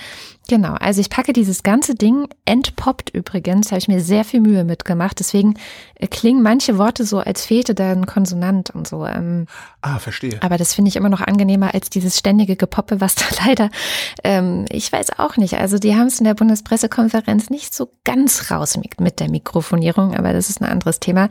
[0.49, 4.65] Genau, also ich packe dieses ganze Ding, entpoppt übrigens, habe ich mir sehr viel Mühe
[4.65, 5.55] mitgemacht, deswegen
[5.97, 9.05] äh, klingen manche Worte so, als fehlte da ein Konsonant und so.
[9.05, 9.47] Ähm,
[9.87, 10.39] ah, verstehe.
[10.41, 13.71] Aber das finde ich immer noch angenehmer als dieses ständige Gepoppe, was da leider,
[14.25, 18.51] ähm, ich weiß auch nicht, also die haben es in der Bundespressekonferenz nicht so ganz
[18.51, 21.29] raus mit der Mikrofonierung, aber das ist ein anderes Thema.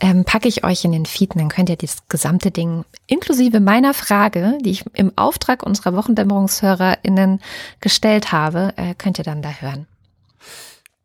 [0.00, 3.94] Ähm, packe ich euch in den Feed, dann könnt ihr das gesamte Ding inklusive meiner
[3.94, 7.40] Frage, die ich im Auftrag unserer WochendämmerungshörerInnen
[7.80, 9.86] gestellt habe, äh, könnt ihr dann da hören.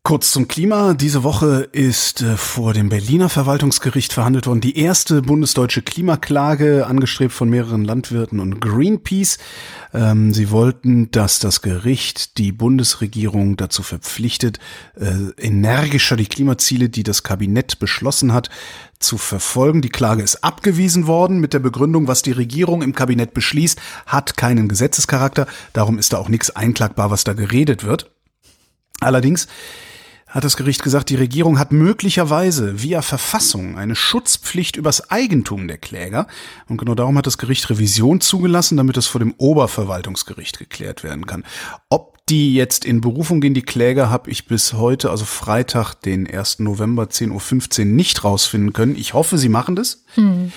[0.10, 0.96] Kurz zum Klima.
[0.96, 7.32] Diese Woche ist äh, vor dem Berliner Verwaltungsgericht verhandelt worden die erste bundesdeutsche Klimaklage, angestrebt
[7.32, 9.38] von mehreren Landwirten und Greenpeace.
[9.94, 14.58] Ähm, sie wollten, dass das Gericht die Bundesregierung dazu verpflichtet,
[15.00, 18.50] äh, energischer die Klimaziele, die das Kabinett beschlossen hat,
[18.98, 19.84] zu verfolgen.
[19.84, 24.38] Die Klage ist abgewiesen worden mit der Begründung, was die Regierung im Kabinett beschließt, hat
[24.38, 25.46] keinen Gesetzescharakter.
[25.74, 28.10] Darum ist da auch nichts einklagbar, was da geredet wird.
[29.02, 29.48] Allerdings
[30.30, 35.80] hat das Gericht gesagt, die Regierung hat möglicherweise via Verfassung eine Schutzpflicht übers Eigentum der
[35.80, 36.28] Kläger.
[36.68, 41.26] Und genau darum hat das Gericht Revision zugelassen, damit es vor dem Oberverwaltungsgericht geklärt werden
[41.26, 41.44] kann.
[41.90, 43.56] Ob die jetzt in Berufung gehen.
[43.56, 46.60] Die Kläger habe ich bis heute, also Freitag, den 1.
[46.60, 48.96] November 10.15 Uhr nicht rausfinden können.
[48.96, 50.04] Ich hoffe, sie machen das.
[50.14, 50.52] Hm.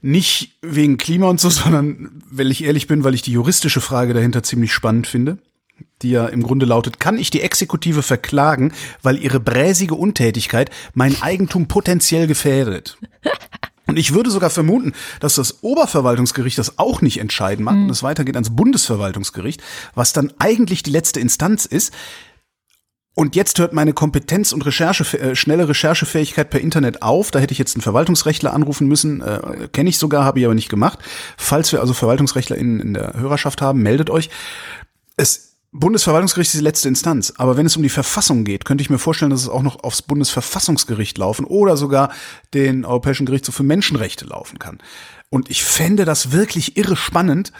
[0.00, 4.14] Nicht wegen Klima und so, sondern, weil ich ehrlich bin, weil ich die juristische Frage
[4.14, 5.38] dahinter ziemlich spannend finde
[6.02, 8.72] die ja im Grunde lautet, kann ich die Exekutive verklagen,
[9.02, 12.98] weil ihre bräsige Untätigkeit mein Eigentum potenziell gefährdet?
[13.86, 17.84] Und ich würde sogar vermuten, dass das Oberverwaltungsgericht das auch nicht entscheiden mag mhm.
[17.84, 19.62] und es weitergeht ans Bundesverwaltungsgericht,
[19.94, 21.92] was dann eigentlich die letzte Instanz ist.
[23.14, 27.30] Und jetzt hört meine Kompetenz und Recherche, äh, schnelle Recherchefähigkeit per Internet auf.
[27.30, 29.20] Da hätte ich jetzt einen Verwaltungsrechtler anrufen müssen.
[29.20, 30.98] Äh, Kenne ich sogar, habe ich aber nicht gemacht.
[31.36, 34.30] Falls wir also Verwaltungsrechtler in, in der Hörerschaft haben, meldet euch.
[35.16, 37.34] Es Bundesverwaltungsgericht ist die letzte Instanz.
[37.36, 39.82] Aber wenn es um die Verfassung geht, könnte ich mir vorstellen, dass es auch noch
[39.82, 42.12] aufs Bundesverfassungsgericht laufen oder sogar
[42.54, 44.78] den Europäischen Gerichtshof für Menschenrechte laufen kann.
[45.30, 47.52] Und ich fände das wirklich irre spannend,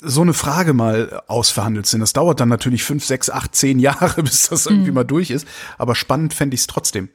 [0.00, 2.00] so eine Frage mal ausverhandelt sind.
[2.00, 4.96] Das dauert dann natürlich fünf, sechs, acht, zehn Jahre, bis das irgendwie mhm.
[4.96, 5.46] mal durch ist.
[5.78, 7.08] Aber spannend fände ich es trotzdem.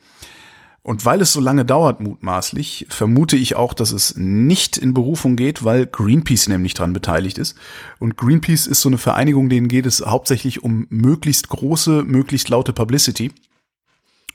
[0.85, 5.35] Und weil es so lange dauert, mutmaßlich, vermute ich auch, dass es nicht in Berufung
[5.35, 7.57] geht, weil Greenpeace nämlich dran beteiligt ist.
[7.97, 12.71] Und Greenpeace ist so eine Vereinigung, denen geht es hauptsächlich um möglichst große, möglichst laute
[12.71, 13.31] Publicity.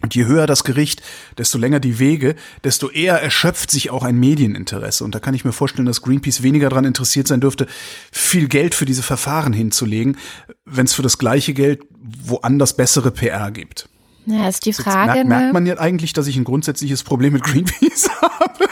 [0.03, 1.03] Und je höher das Gericht,
[1.39, 2.35] desto länger die Wege,
[2.65, 5.05] desto eher erschöpft sich auch ein Medieninteresse.
[5.05, 7.69] Und da kann ich mir vorstellen, dass Greenpeace weniger daran interessiert sein dürfte,
[8.11, 10.17] viel Geld für diese Verfahren hinzulegen,
[10.65, 13.90] wenn es für das gleiche Geld woanders bessere PR gibt.
[14.27, 15.25] Ja, ist die Frage.
[15.25, 15.53] Merkt, merkt ne?
[15.53, 18.69] man ja eigentlich, dass ich ein grundsätzliches Problem mit Greenpeace habe?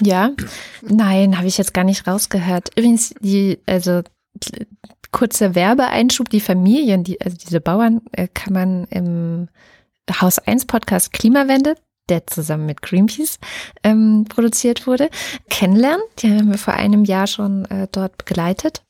[0.00, 0.30] Ja,
[0.82, 2.70] nein, habe ich jetzt gar nicht rausgehört.
[2.76, 4.02] Übrigens, die, also
[5.10, 9.48] kurzer Werbeeinschub, die Familien, die, also diese Bauern, äh, kann man im
[10.20, 11.74] Haus 1 Podcast Klimawende,
[12.08, 13.38] der zusammen mit Greenpeace
[13.82, 15.10] ähm, produziert wurde,
[15.48, 16.04] kennenlernen.
[16.18, 18.82] Die haben wir vor einem Jahr schon äh, dort begleitet.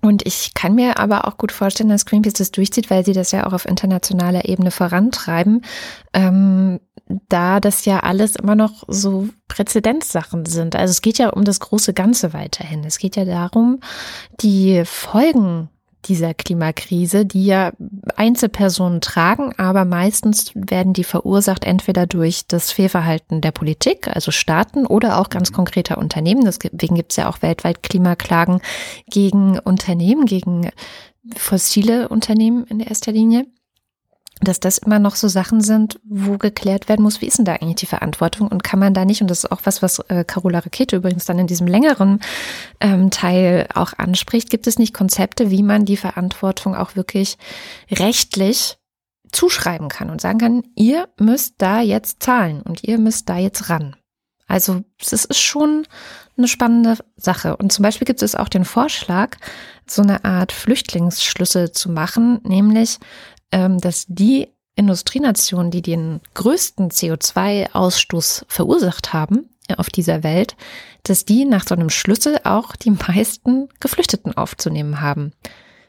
[0.00, 3.32] Und ich kann mir aber auch gut vorstellen, dass Greenpeace das durchzieht, weil sie das
[3.32, 5.62] ja auch auf internationaler Ebene vorantreiben,
[6.12, 6.80] ähm,
[7.28, 10.76] da das ja alles immer noch so Präzedenzsachen sind.
[10.76, 12.84] Also es geht ja um das große Ganze weiterhin.
[12.84, 13.80] Es geht ja darum,
[14.40, 15.68] die Folgen
[16.04, 17.72] dieser Klimakrise, die ja
[18.16, 24.86] Einzelpersonen tragen, aber meistens werden die verursacht entweder durch das Fehlverhalten der Politik, also Staaten,
[24.86, 26.44] oder auch ganz konkreter Unternehmen.
[26.44, 28.60] Deswegen gibt es ja auch weltweit Klimaklagen
[29.10, 30.70] gegen Unternehmen, gegen
[31.36, 33.46] fossile Unternehmen in erster Linie
[34.40, 37.54] dass das immer noch so Sachen sind, wo geklärt werden muss, wie ist denn da
[37.54, 40.24] eigentlich die Verantwortung und kann man da nicht, und das ist auch was, was äh,
[40.24, 42.20] Carola Rakete übrigens dann in diesem längeren
[42.80, 47.36] ähm, Teil auch anspricht, gibt es nicht Konzepte, wie man die Verantwortung auch wirklich
[47.90, 48.78] rechtlich
[49.32, 53.68] zuschreiben kann und sagen kann, ihr müsst da jetzt zahlen und ihr müsst da jetzt
[53.68, 53.96] ran.
[54.46, 55.86] Also es ist schon
[56.38, 57.56] eine spannende Sache.
[57.56, 59.36] Und zum Beispiel gibt es auch den Vorschlag,
[59.86, 62.98] so eine Art Flüchtlingsschlüssel zu machen, nämlich
[63.50, 70.56] dass die Industrienationen, die den größten CO2-Ausstoß verursacht haben äh, auf dieser Welt,
[71.02, 75.32] dass die nach so einem Schlüssel auch die meisten Geflüchteten aufzunehmen haben.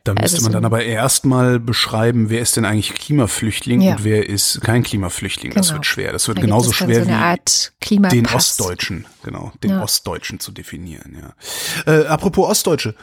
[0.06, 3.92] Da müsste also man dann aber erstmal beschreiben, wer ist denn eigentlich Klimaflüchtling ja.
[3.92, 5.52] und wer ist kein Klimaflüchtling.
[5.52, 5.62] Genau.
[5.62, 6.12] Das wird schwer.
[6.12, 9.84] Das wird da genauso schwer so wie den Ostdeutschen, genau, den ja.
[9.84, 11.18] Ostdeutschen zu definieren.
[11.86, 11.94] Ja.
[11.94, 12.96] Äh, apropos Ostdeutsche.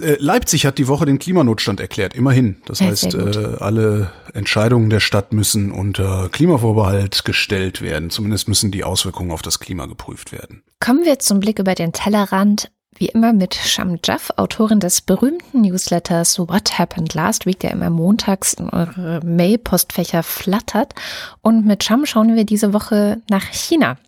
[0.00, 2.56] Äh, Leipzig hat die Woche den Klimanotstand erklärt, immerhin.
[2.64, 8.10] Das ja, heißt, äh, alle Entscheidungen der Stadt müssen unter Klimavorbehalt gestellt werden.
[8.10, 10.62] Zumindest müssen die Auswirkungen auf das Klima geprüft werden.
[10.80, 12.70] Kommen wir zum Blick über den Tellerrand.
[12.98, 17.90] Wie immer mit Sham Jaff, Autorin des berühmten Newsletters What Happened Last Week, der immer
[17.90, 20.94] montags in eure Mail-Postfächer flattert.
[21.42, 23.98] Und mit Sham schauen wir diese Woche nach China.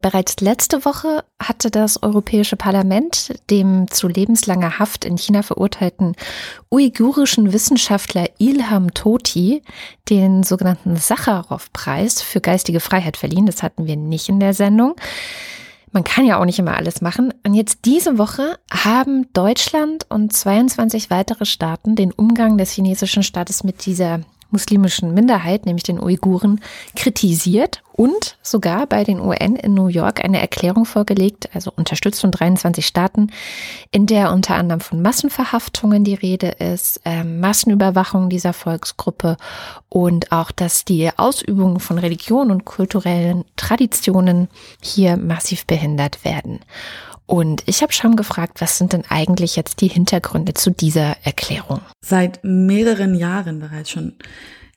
[0.00, 6.16] Bereits letzte Woche hatte das Europäische Parlament dem zu lebenslanger Haft in China verurteilten
[6.70, 9.62] uigurischen Wissenschaftler Ilham Toti
[10.08, 13.46] den sogenannten Sacharow-Preis für geistige Freiheit verliehen.
[13.46, 14.96] Das hatten wir nicht in der Sendung.
[15.92, 17.34] Man kann ja auch nicht immer alles machen.
[17.44, 23.64] Und jetzt diese Woche haben Deutschland und 22 weitere Staaten den Umgang des chinesischen Staates
[23.64, 24.20] mit dieser
[24.50, 26.60] muslimischen Minderheit, nämlich den Uiguren,
[26.96, 32.30] kritisiert und sogar bei den UN in New York eine Erklärung vorgelegt, also unterstützt von
[32.30, 33.30] 23 Staaten,
[33.90, 39.36] in der unter anderem von Massenverhaftungen die Rede ist, äh, Massenüberwachung dieser Volksgruppe
[39.90, 44.48] und auch, dass die Ausübung von Religion und kulturellen Traditionen
[44.80, 46.60] hier massiv behindert werden.
[47.30, 51.80] Und ich habe schon gefragt, was sind denn eigentlich jetzt die Hintergründe zu dieser Erklärung?
[52.04, 54.14] Seit mehreren Jahren bereits schon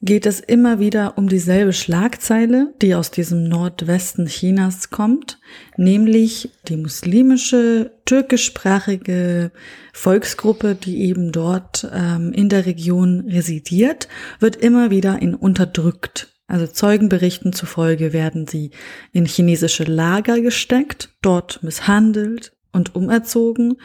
[0.03, 5.39] geht es immer wieder um dieselbe Schlagzeile, die aus diesem Nordwesten Chinas kommt,
[5.77, 9.51] nämlich die muslimische, türkischsprachige
[9.91, 14.07] Volksgruppe, die eben dort ähm, in der Region residiert,
[14.39, 16.32] wird immer wieder in unterdrückt.
[16.53, 18.69] Also Zeugenberichten zufolge werden sie
[19.11, 23.77] in chinesische Lager gesteckt, dort misshandelt und umerzogen.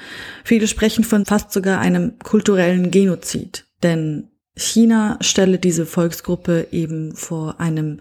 [0.44, 7.58] Viele sprechen von fast sogar einem kulturellen Genozid, denn China stelle diese Volksgruppe eben vor
[7.58, 8.00] einem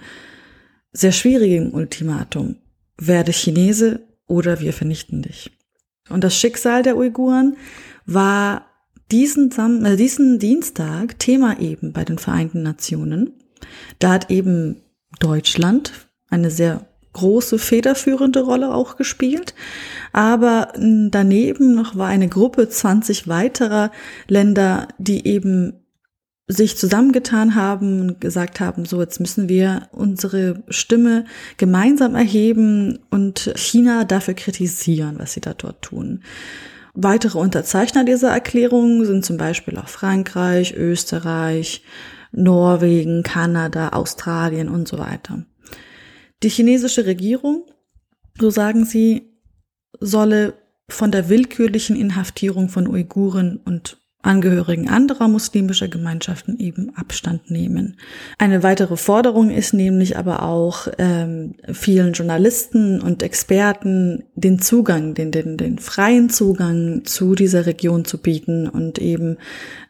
[0.91, 2.57] sehr schwierigen Ultimatum.
[2.97, 5.49] Werde Chinese oder wir vernichten dich.
[6.09, 7.55] Und das Schicksal der Uiguren
[8.05, 8.65] war
[9.11, 13.31] diesen, Sam äh, diesen Dienstag Thema eben bei den Vereinten Nationen.
[13.99, 14.81] Da hat eben
[15.19, 15.91] Deutschland
[16.29, 19.55] eine sehr große federführende Rolle auch gespielt.
[20.13, 23.91] Aber daneben noch war eine Gruppe 20 weiterer
[24.27, 25.73] Länder, die eben
[26.47, 31.25] sich zusammengetan haben und gesagt haben, so jetzt müssen wir unsere Stimme
[31.57, 36.21] gemeinsam erheben und China dafür kritisieren, was sie da dort tun.
[36.93, 41.83] Weitere Unterzeichner dieser Erklärung sind zum Beispiel auch Frankreich, Österreich,
[42.37, 45.45] Norwegen, Kanada, Australien und so weiter.
[46.43, 47.65] Die chinesische Regierung,
[48.39, 49.33] so sagen sie,
[49.99, 50.53] solle
[50.87, 57.97] von der willkürlichen Inhaftierung von Uiguren und Angehörigen anderer muslimischer Gemeinschaften eben Abstand nehmen.
[58.37, 65.31] Eine weitere Forderung ist nämlich aber auch ähm, vielen Journalisten und Experten den Zugang, den,
[65.31, 69.37] den, den freien Zugang zu dieser Region zu bieten und eben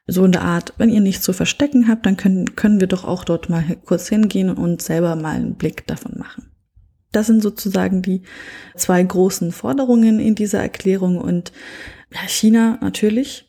[0.07, 3.03] so in der Art, wenn ihr nichts zu verstecken habt, dann können, können wir doch
[3.03, 6.49] auch dort mal kurz hingehen und selber mal einen Blick davon machen.
[7.11, 8.21] Das sind sozusagen die
[8.75, 11.51] zwei großen Forderungen in dieser Erklärung und
[12.27, 13.45] China natürlich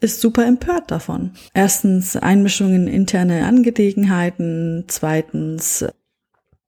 [0.00, 1.32] ist super empört davon.
[1.54, 5.86] Erstens Einmischung in interne Angelegenheiten, zweitens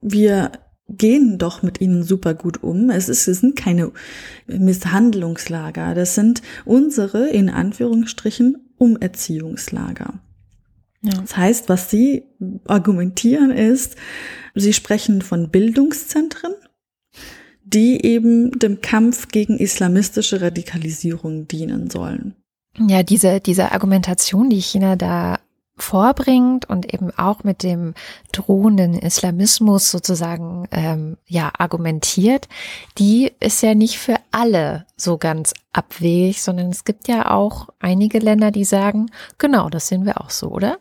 [0.00, 0.52] wir
[0.88, 2.90] gehen doch mit ihnen super gut um.
[2.90, 3.90] Es, ist, es sind keine
[4.46, 10.20] Misshandlungslager, das sind unsere, in Anführungsstrichen, Umerziehungslager.
[11.02, 11.12] Ja.
[11.20, 12.24] Das heißt, was sie
[12.66, 13.96] argumentieren ist,
[14.54, 16.54] sie sprechen von Bildungszentren,
[17.62, 22.34] die eben dem Kampf gegen islamistische Radikalisierung dienen sollen.
[22.78, 25.38] Ja, diese, diese Argumentation, die China da
[25.76, 27.94] vorbringt und eben auch mit dem
[28.32, 32.48] drohenden Islamismus sozusagen ähm, ja argumentiert,
[32.98, 38.20] die ist ja nicht für alle so ganz abwegig, sondern es gibt ja auch einige
[38.20, 40.78] Länder, die sagen, genau, das sehen wir auch so, oder?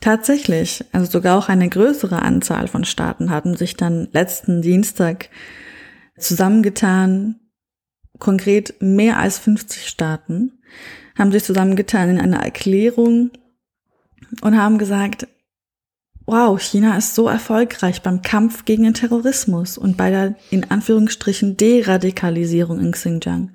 [0.00, 5.28] Tatsächlich, also sogar auch eine größere Anzahl von Staaten hatten sich dann letzten Dienstag
[6.18, 7.36] zusammengetan,
[8.18, 10.58] konkret mehr als 50 Staaten,
[11.18, 13.30] haben sich zusammengetan in einer Erklärung
[14.42, 15.26] und haben gesagt,
[16.26, 21.56] wow, China ist so erfolgreich beim Kampf gegen den Terrorismus und bei der in Anführungsstrichen
[21.56, 23.52] Deradikalisierung in Xinjiang.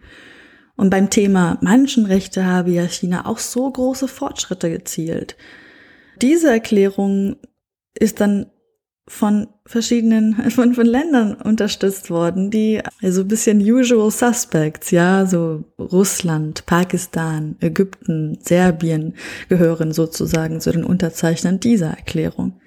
[0.76, 5.38] Und beim Thema Menschenrechte habe ja China auch so große Fortschritte gezielt.
[6.22, 7.38] Diese Erklärung
[7.98, 8.48] ist dann
[9.08, 15.64] von verschiedenen, von, von Ländern unterstützt worden, die also ein bisschen usual suspects, ja, so
[15.80, 19.16] Russland, Pakistan, Ägypten, Serbien
[19.50, 22.60] gehören sozusagen zu den Unterzeichnern dieser Erklärung.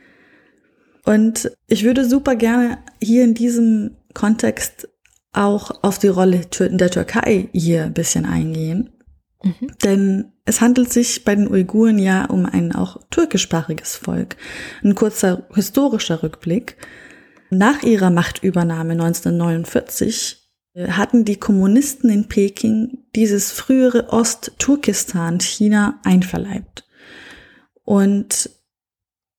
[1.05, 4.89] Und ich würde super gerne hier in diesem Kontext
[5.33, 8.91] auch auf die Rolle der Türkei hier ein bisschen eingehen.
[9.43, 9.73] Mhm.
[9.85, 14.37] Denn es handelt sich bei den Uiguren ja um ein auch türkischsprachiges Volk.
[14.83, 16.77] Ein kurzer historischer Rückblick.
[17.51, 26.87] Nach ihrer Machtübernahme 1949 äh, hatten die Kommunisten in Peking dieses frühere Ost-Turkestan China einverleibt.
[27.85, 28.51] Und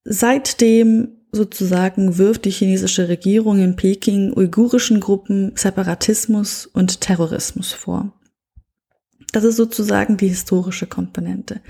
[0.03, 8.18] seitdem sozusagen wirft die chinesische Regierung in Peking uigurischen Gruppen Separatismus und Terrorismus vor.
[9.31, 11.61] Das ist sozusagen die historische Komponente.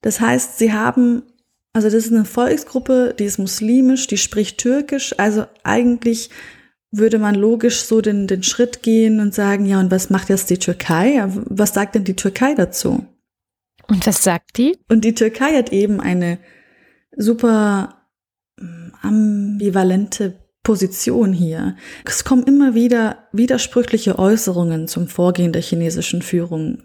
[0.00, 1.22] Das heißt, sie haben,
[1.72, 6.30] also das ist eine Volksgruppe, die ist muslimisch, die spricht türkisch, also eigentlich
[6.90, 10.48] würde man logisch so den, den Schritt gehen und sagen, ja, und was macht jetzt
[10.50, 11.22] die Türkei?
[11.44, 13.04] Was sagt denn die Türkei dazu?
[13.88, 14.78] Und was sagt die?
[14.88, 16.38] Und die Türkei hat eben eine
[17.16, 18.06] super
[18.58, 20.38] hm, ambivalente
[20.68, 21.76] Position hier.
[22.04, 26.82] Es kommen immer wieder widersprüchliche Äußerungen zum Vorgehen der chinesischen Führung.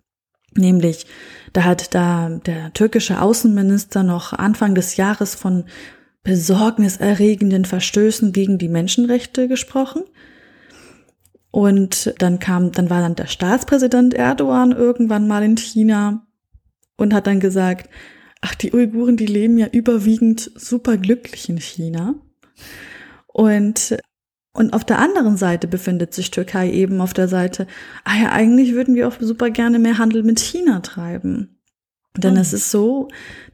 [0.55, 1.05] Nämlich,
[1.51, 5.65] da hat da der türkische Außenminister noch Anfang des Jahres von
[6.23, 10.03] besorgniserregenden Verstößen gegen die Menschenrechte gesprochen.
[11.51, 16.25] Und dann kam, dann war dann der Staatspräsident Erdogan irgendwann mal in China
[16.95, 17.89] und hat dann gesagt,
[18.39, 22.15] ach, die Uiguren, die leben ja überwiegend super glücklich in China.
[23.33, 23.97] Und,
[24.53, 27.67] und auf der anderen Seite befindet sich Türkei eben auf der Seite,
[28.05, 31.59] ah ja, eigentlich würden wir auch super gerne mehr Handel mit China treiben.
[32.15, 33.07] Denn es ist so,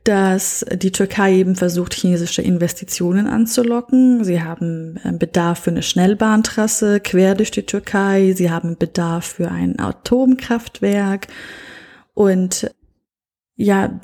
[0.03, 4.25] dass die Türkei eben versucht, chinesische Investitionen anzulocken.
[4.25, 8.33] Sie haben äh, Bedarf für eine Schnellbahntrasse quer durch die Türkei.
[8.35, 11.27] Sie haben Bedarf für ein Atomkraftwerk.
[12.13, 12.69] Und
[13.55, 14.01] ja,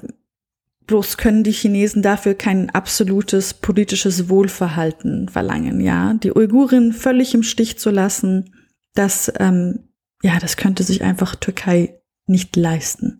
[0.88, 6.14] bloß können die Chinesen dafür kein absolutes politisches Wohlverhalten verlangen, ja.
[6.14, 8.54] Die Uiguren völlig im Stich zu lassen,
[8.94, 9.90] das, ähm,
[10.22, 13.20] ja, das könnte sich einfach Türkei nicht leisten.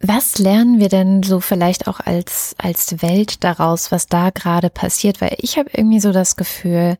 [0.00, 5.22] Was lernen wir denn so vielleicht auch als, als Welt daraus, was da gerade passiert?
[5.22, 6.98] Weil ich habe irgendwie so das Gefühl,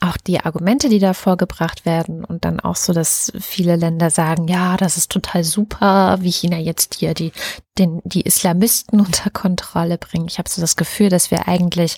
[0.00, 4.48] auch die Argumente, die da vorgebracht werden und dann auch so, dass viele Länder sagen,
[4.48, 7.32] ja, das ist total super, wie China jetzt hier die,
[7.78, 10.30] den, die Islamisten unter Kontrolle bringt.
[10.30, 11.96] Ich habe so das Gefühl, dass wir eigentlich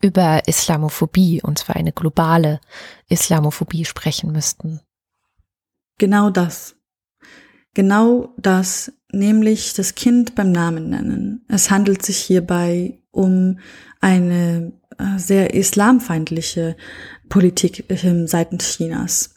[0.00, 2.60] über Islamophobie, und zwar eine globale
[3.08, 4.80] Islamophobie sprechen müssten.
[5.98, 6.76] Genau das.
[7.74, 11.44] Genau das nämlich das Kind beim Namen nennen.
[11.48, 13.58] Es handelt sich hierbei um
[14.00, 16.76] eine äh, sehr islamfeindliche
[17.30, 17.84] Politik
[18.26, 19.36] seitens Chinas.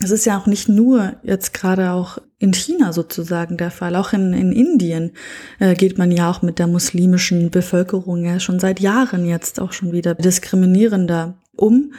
[0.00, 3.96] Es ist ja auch nicht nur jetzt gerade auch in China sozusagen der Fall.
[3.96, 5.12] Auch in, in Indien
[5.58, 9.72] äh, geht man ja auch mit der muslimischen Bevölkerung ja schon seit Jahren jetzt auch
[9.72, 11.92] schon wieder diskriminierender um.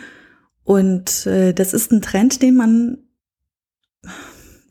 [0.64, 3.00] Und äh, das ist ein Trend, den man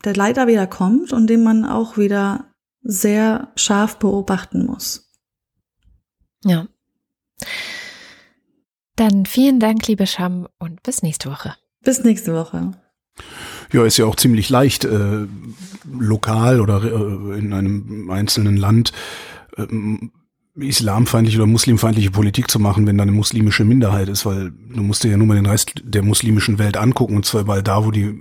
[0.05, 2.47] der leider wieder kommt und den man auch wieder
[2.83, 5.13] sehr scharf beobachten muss.
[6.45, 6.67] Ja.
[8.99, 11.55] Dann vielen Dank, liebe Scham, und bis nächste Woche.
[11.85, 12.73] Bis nächste Woche.
[13.73, 15.27] Ja, ist ja auch ziemlich leicht, äh,
[15.89, 18.93] lokal oder äh, in einem einzelnen Land
[19.57, 19.67] äh,
[20.57, 25.05] islamfeindliche oder muslimfeindliche Politik zu machen, wenn da eine muslimische Minderheit ist, weil du musst
[25.05, 27.93] dir ja nur mal den Rest der muslimischen Welt angucken, und zwar weil da, wo
[27.93, 28.21] die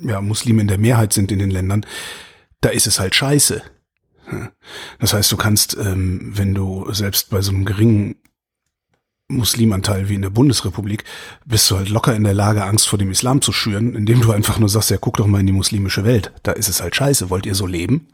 [0.00, 1.84] ja, Muslime in der Mehrheit sind in den Ländern,
[2.62, 3.62] da ist es halt scheiße.
[4.98, 8.14] Das heißt, du kannst, ähm, wenn du selbst bei so einem geringen
[9.28, 11.04] Muslimanteil wie in der Bundesrepublik,
[11.44, 14.32] bist du halt locker in der Lage, Angst vor dem Islam zu schüren, indem du
[14.32, 16.32] einfach nur sagst, ja, guck doch mal in die muslimische Welt.
[16.42, 17.30] Da ist es halt scheiße.
[17.30, 18.08] Wollt ihr so leben?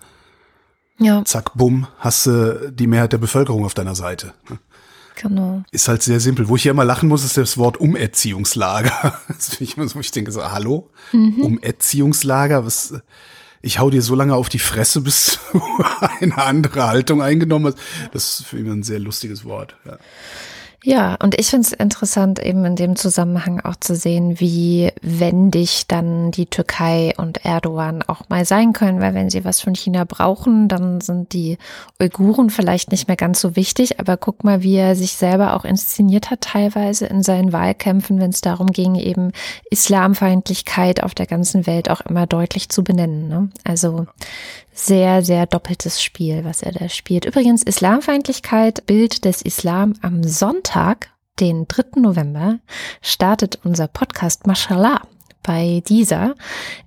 [0.98, 1.24] Ja.
[1.24, 4.34] Zack, bumm, hast du die Mehrheit der Bevölkerung auf deiner Seite.
[5.20, 5.62] Genau.
[5.70, 6.48] Ist halt sehr simpel.
[6.48, 9.18] Wo ich hier immer lachen muss, ist das Wort Umerziehungslager.
[9.60, 10.90] Ich so, ich denke so, hallo?
[11.12, 11.42] Mhm.
[11.42, 12.64] Umerziehungslager?
[12.64, 12.94] Was,
[13.62, 15.60] ich hau dir so lange auf die Fresse, bis du
[16.20, 17.78] eine andere Haltung eingenommen hast.
[18.12, 19.76] Das ist für mich ein sehr lustiges Wort.
[19.84, 19.98] Ja.
[20.84, 25.88] Ja, und ich finde es interessant, eben in dem Zusammenhang auch zu sehen, wie wendig
[25.88, 30.04] dann die Türkei und Erdogan auch mal sein können, weil wenn sie was von China
[30.04, 31.58] brauchen, dann sind die
[32.00, 33.98] Uiguren vielleicht nicht mehr ganz so wichtig.
[33.98, 38.30] Aber guck mal, wie er sich selber auch inszeniert hat, teilweise in seinen Wahlkämpfen, wenn
[38.30, 39.32] es darum ging, eben
[39.70, 43.26] Islamfeindlichkeit auf der ganzen Welt auch immer deutlich zu benennen.
[43.26, 43.50] Ne?
[43.64, 44.06] Also
[44.78, 47.24] sehr, sehr doppeltes Spiel, was er da spielt.
[47.24, 51.10] Übrigens, Islamfeindlichkeit, Bild des Islam am Sonntag,
[51.40, 52.00] den 3.
[52.00, 52.60] November,
[53.02, 55.02] startet unser Podcast Mashallah
[55.42, 56.34] bei dieser.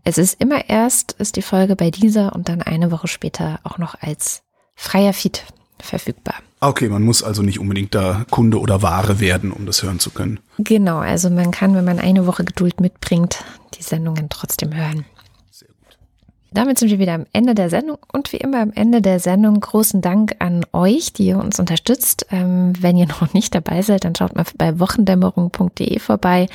[0.04, 3.78] Es ist immer erst, ist die Folge bei dieser und dann eine Woche später auch
[3.78, 4.44] noch als
[4.76, 5.44] freier Feed
[5.80, 6.36] verfügbar.
[6.62, 10.12] Okay, man muss also nicht unbedingt da Kunde oder Ware werden, um das hören zu
[10.12, 10.40] können.
[10.60, 13.44] Genau, also man kann, wenn man eine Woche Geduld mitbringt,
[13.78, 15.06] die Sendungen trotzdem hören.
[16.54, 19.62] Damit sind wir wieder am Ende der Sendung und wie immer am Ende der Sendung
[19.62, 22.26] großen Dank an euch, die ihr uns unterstützt.
[22.30, 26.48] Ähm, wenn ihr noch nicht dabei seid, dann schaut mal bei wochendämmerung.de vorbei.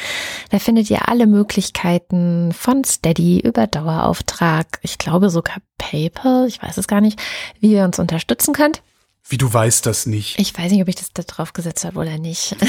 [0.50, 6.76] Da findet ihr alle Möglichkeiten von Steady über Dauerauftrag, ich glaube sogar PayPal, ich weiß
[6.76, 7.18] es gar nicht,
[7.60, 8.82] wie ihr uns unterstützen könnt.
[9.28, 10.38] Wie du weißt das nicht.
[10.38, 12.54] Ich weiß nicht, ob ich das da drauf gesetzt habe oder nicht.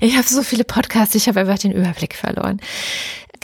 [0.00, 2.60] Ich habe so viele Podcasts, ich habe einfach den Überblick verloren.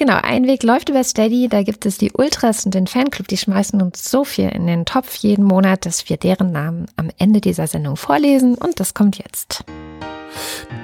[0.01, 1.47] Genau, ein Weg läuft über Steady.
[1.51, 4.87] Da gibt es die Ultras und den Fanclub, die schmeißen uns so viel in den
[4.87, 8.55] Topf jeden Monat, dass wir deren Namen am Ende dieser Sendung vorlesen.
[8.55, 9.63] Und das kommt jetzt.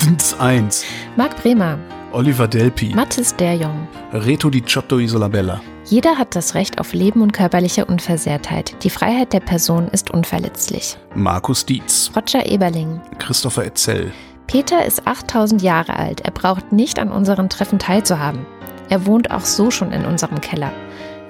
[0.02, 0.84] Dins 1.
[1.16, 1.78] Marc Bremer.
[2.12, 2.94] Oliver Delpi.
[2.94, 3.88] Mathis Derjong.
[4.12, 5.62] Reto Di Ciotto Isolabella.
[5.86, 8.84] Jeder hat das Recht auf Leben und körperliche Unversehrtheit.
[8.84, 10.98] Die Freiheit der Person ist unverletzlich.
[11.14, 12.10] Markus Dietz.
[12.14, 13.00] Roger Eberling.
[13.18, 14.12] Christopher Etzel.
[14.46, 16.20] Peter ist 8000 Jahre alt.
[16.20, 18.44] Er braucht nicht an unseren Treffen teilzuhaben.
[18.89, 20.72] Er wohnt auch so schon in unserem Keller.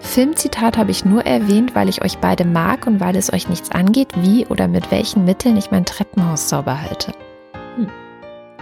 [0.00, 3.70] Filmzitat habe ich nur erwähnt, weil ich euch beide mag und weil es euch nichts
[3.70, 7.12] angeht, wie oder mit welchen Mitteln ich mein Treppenhaus sauber halte.
[7.76, 7.88] Hm.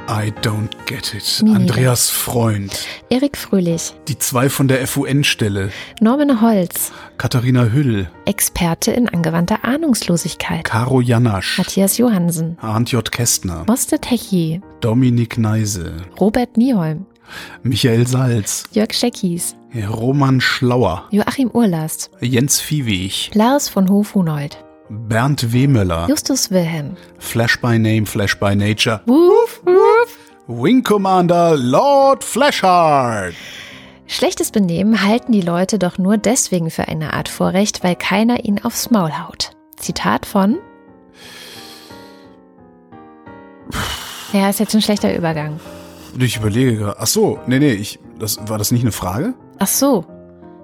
[0.08, 1.42] I don't get it.
[1.46, 2.86] Andreas Freund.
[3.10, 5.70] Erik Fröhlich, Die zwei von der FUN-Stelle.
[6.00, 8.08] Norman Holz, Katharina Hüll.
[8.26, 10.64] Experte in angewandter Ahnungslosigkeit.
[10.64, 11.58] Caro Janasch.
[11.58, 13.10] Matthias Johansen, Arndt J.
[13.10, 13.64] Kästner.
[13.66, 15.94] Moste Techi, Dominik Neise.
[16.20, 17.06] Robert Nieholm,
[17.62, 18.64] Michael Salz.
[18.72, 19.56] Jörg Scheckis,
[19.88, 21.04] Roman Schlauer.
[21.10, 23.34] Joachim Urlast, Jens Viehweg.
[23.34, 24.58] Lars von Hof-Hunold,
[24.88, 26.06] Bernd Wehmöller.
[26.08, 29.00] Justus Wilhelm, Flash by Name, Flash by Nature.
[29.06, 30.18] Woof, woof.
[30.46, 33.34] Wing Commander Lord Flashheart.
[34.06, 38.62] Schlechtes Benehmen halten die Leute doch nur deswegen für eine Art Vorrecht, weil keiner ihnen
[38.62, 39.52] aufs Maul haut.
[39.76, 40.58] Zitat von.
[44.34, 45.58] Ja, ist jetzt ein schlechter Übergang.
[46.18, 46.96] Ich überlege gerade.
[47.00, 49.34] Ach so, nee, nee, ich, das, war das nicht eine Frage?
[49.58, 50.04] Ach so,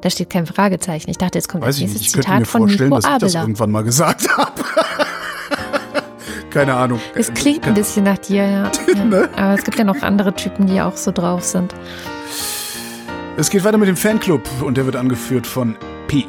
[0.00, 1.10] da steht kein Fragezeichen.
[1.10, 2.06] Ich dachte, jetzt kommt Weiß das ich nächste nicht.
[2.08, 3.42] Ich könnte Zitat mir von vorstellen, Nico dass ich das Abela.
[3.42, 4.52] irgendwann mal gesagt habe.
[6.50, 7.00] Keine Ahnung.
[7.14, 8.70] Es klingt ein bisschen nach dir, ja.
[8.94, 9.04] ja.
[9.04, 9.28] Ne?
[9.36, 11.74] Aber es gibt ja noch andere Typen, die auch so drauf sind.
[13.36, 15.76] Es geht weiter mit dem Fanclub und der wird angeführt von
[16.08, 16.26] P.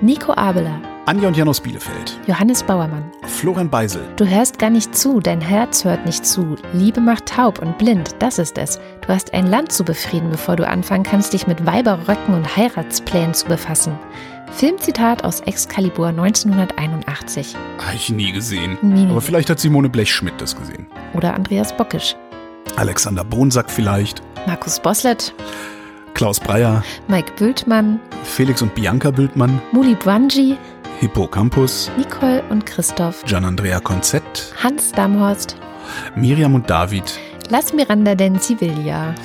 [0.00, 2.18] Nico Abela, Anja und Jan aus Bielefeld.
[2.26, 3.04] Johannes Bauermann.
[3.26, 4.02] Florian Beisel.
[4.16, 6.56] Du hörst gar nicht zu, dein Herz hört nicht zu.
[6.72, 8.80] Liebe macht taub und blind, das ist es.
[9.02, 13.34] Du hast ein Land zu befrieden, bevor du anfangen kannst, dich mit Weiberröcken und Heiratsplänen
[13.34, 13.98] zu befassen.
[14.52, 17.54] Filmzitat aus Excalibur 1981.
[17.78, 18.78] Habe ich nie gesehen.
[18.80, 19.06] Nie.
[19.10, 20.86] Aber vielleicht hat Simone Blechschmidt das gesehen.
[21.12, 22.16] Oder Andreas Bockisch.
[22.76, 24.22] Alexander Bonsack vielleicht.
[24.46, 25.34] Markus Boslett,
[26.14, 26.84] Klaus Breyer.
[27.08, 29.60] Mike Bültmann, Felix und Bianca Bültmann.
[29.72, 30.56] Muli Bwanji,
[31.04, 31.90] Hippocampus.
[31.98, 34.54] Nicole und Christoph, Gian-Andrea Konzett.
[34.62, 35.54] Hans Damhorst,
[36.16, 37.20] Miriam und David.
[37.50, 39.14] Lass Miranda denn sie will ja.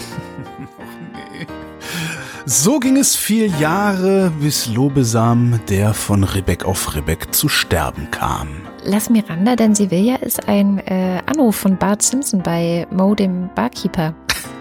[2.46, 8.50] So ging es vier Jahre, bis Lobesam, der von Rebek auf Rebek zu sterben kam.
[8.84, 13.16] Lass Miranda denn sie will ja ist ein äh, Anruf von Bart Simpson bei Mo,
[13.16, 14.14] dem Barkeeper.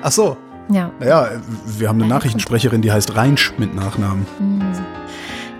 [0.03, 0.37] Ach so.
[0.71, 0.93] Ja.
[1.01, 1.31] Naja,
[1.67, 4.25] wir haben eine Nachrichtensprecherin, die heißt Reinsch mit Nachnamen.
[4.39, 4.61] Hm.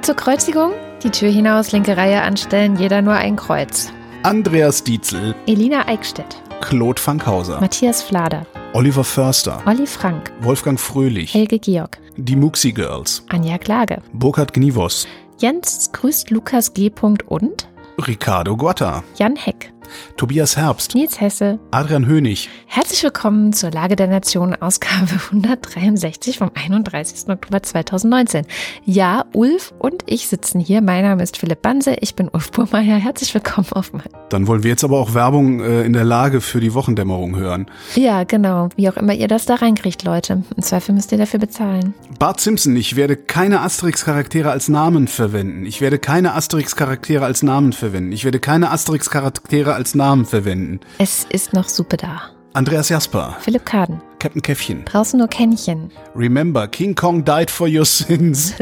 [0.09, 3.93] Zur Kreuzigung, die Tür hinaus, linke Reihe anstellen, jeder nur ein Kreuz.
[4.23, 11.59] Andreas Dietzel, Elina Eickstedt, Claude Fankhauser, Matthias Flader, Oliver Förster, Olli Frank, Wolfgang Fröhlich, Helge
[11.59, 15.07] Georg, die Muxi Girls, Anja Klage, Burkhard Gnivos,
[15.41, 16.91] Jens grüßt Lukas G.
[17.27, 17.69] und?
[18.07, 19.75] Ricardo Guatta, Jan Heck,
[20.17, 21.59] Tobias Herbst, Nils Hesse.
[21.71, 27.29] Adrian Hönig, Herzlich willkommen zur Lage der Nation, Ausgabe 163 vom 31.
[27.29, 28.47] Oktober 2019.
[28.85, 30.83] Ja, Ulf und ich sitzen hier.
[30.83, 32.97] Mein Name ist Philipp Banse, ich bin Ulf Burmeier.
[32.99, 34.03] Herzlich willkommen auf mein.
[34.29, 37.67] Dann wollen wir jetzt aber auch Werbung äh, in der Lage für die Wochendämmerung hören.
[37.95, 38.69] Ja, genau.
[38.77, 40.43] Wie auch immer ihr das da reinkriegt, Leute.
[40.57, 41.95] Im Zweifel müsst ihr dafür bezahlen.
[42.19, 45.65] Bart Simpson, ich werde keine Asterix-Charaktere als Namen verwenden.
[45.65, 48.13] Ich werde keine Asterix-Charaktere als Namen verwenden.
[48.13, 50.81] Ich werde keine Asterix-Charaktere als Namen verwenden.
[50.99, 52.21] Es ist noch Suppe da.
[52.53, 54.03] Andreas Jasper, Philipp Kaden.
[54.19, 54.85] Captain Käffchen.
[54.85, 55.91] Draußen nur Kännchen.
[56.17, 58.55] Remember, King Kong died for your sins.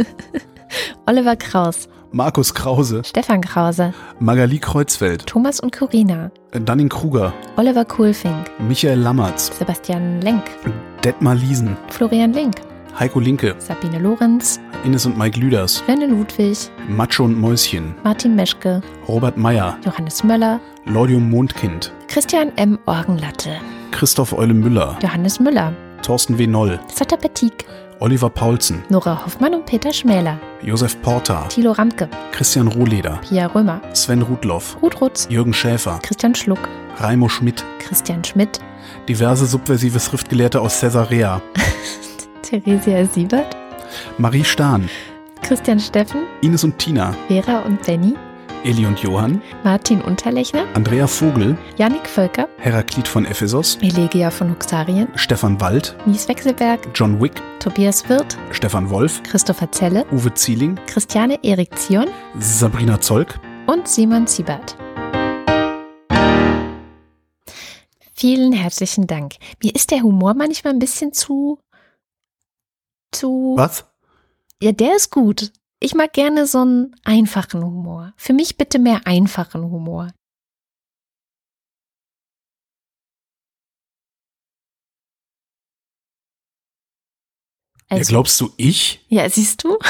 [1.07, 1.89] Oliver Kraus.
[2.13, 3.93] Markus Krause, Stefan Krause.
[4.21, 6.31] Magali Kreuzfeld, Thomas und Corina.
[6.53, 8.51] Dunning Kruger, Oliver Kuhlfink.
[8.69, 10.45] Michael Lammertz, Sebastian Lenk.
[11.03, 12.57] Detmar Liesen, Florian Link.
[12.99, 14.59] Heiko Linke, Sabine Lorenz.
[14.85, 16.57] Ines und Mike Lüders, Renne Ludwig.
[16.89, 18.81] Macho und Mäuschen, Martin Meschke.
[19.09, 20.61] Robert Meyer, Johannes Möller.
[20.87, 22.79] Laudium Mondkind, Christian M.
[22.87, 23.57] Orgenlatte.
[23.91, 25.73] Christoph Eule Müller, Johannes Müller.
[26.03, 26.47] Thorsten W.
[26.47, 27.67] Noll, Satter Petik.
[27.99, 30.39] Oliver Paulsen, Nora Hoffmann und Peter Schmäler.
[30.63, 32.09] Josef Porta, Thilo Ramke.
[32.33, 33.81] Christian Rohleder, Pia Römer.
[33.95, 35.27] Sven Rudloff, Ruth Rutz.
[35.31, 36.69] Jürgen Schäfer, Christian Schluck.
[36.99, 38.61] Raimo Schmidt, Christian Schmidt.
[39.09, 41.41] diverse subversive Schriftgelehrte aus Caesarea,
[42.47, 43.57] Theresia Siebert.
[44.19, 44.89] Marie Stahn,
[45.43, 46.23] Christian Steffen.
[46.43, 48.15] Ines und Tina, Vera und Benny.
[48.65, 50.65] Eli und Johann, Martin Unterlechner.
[50.75, 52.49] Andrea Vogel, Yannick Völker.
[52.59, 55.09] Heraklit von Ephesos, Elegia von Huxarien.
[55.17, 56.81] Stefan Wald, Mies Wechselberg.
[56.95, 58.37] John Wick, Tobias Wirth.
[58.53, 60.05] Stefan Wolf, Christopher Zelle.
[60.13, 62.07] Uwe Zieling, Christiane Erik Zion.
[62.39, 64.77] Sabrina Zolk, und Simon Siebert.
[68.19, 69.35] Vielen herzlichen Dank.
[69.63, 71.59] Mir ist der Humor manchmal ein bisschen zu.
[73.19, 73.55] Zu.
[73.57, 73.85] Was?
[74.63, 75.53] Ja, der ist gut.
[75.81, 78.13] Ich mag gerne so einen einfachen Humor.
[78.17, 80.13] Für mich bitte mehr einfachen Humor.
[87.91, 89.05] ja, Also, glaubst du ich?
[89.09, 89.79] ja, siehst du?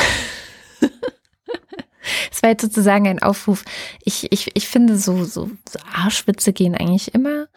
[2.31, 3.65] Es war jetzt sozusagen ein Aufruf.
[4.05, 7.49] Ich, ich, ich finde, so, so, so Arschwitze gehen eigentlich immer.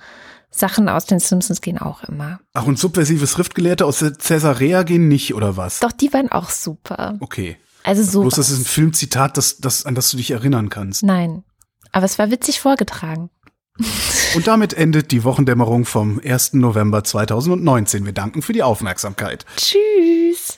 [0.52, 2.40] Sachen aus den Simpsons gehen auch immer.
[2.54, 5.80] Ach, und subversive Schriftgelehrte aus Caesarea gehen nicht, oder was?
[5.80, 7.18] Doch, die waren auch super.
[7.20, 7.58] Okay.
[7.84, 8.22] Also so.
[8.22, 11.04] Bloß das ist ein Filmzitat, das, das, an das du dich erinnern kannst.
[11.04, 11.44] Nein.
[11.92, 13.30] Aber es war witzig vorgetragen.
[14.36, 16.54] Und damit endet die Wochendämmerung vom 1.
[16.54, 18.06] November 2019.
[18.06, 19.46] Wir danken für die Aufmerksamkeit.
[19.56, 20.58] Tschüss.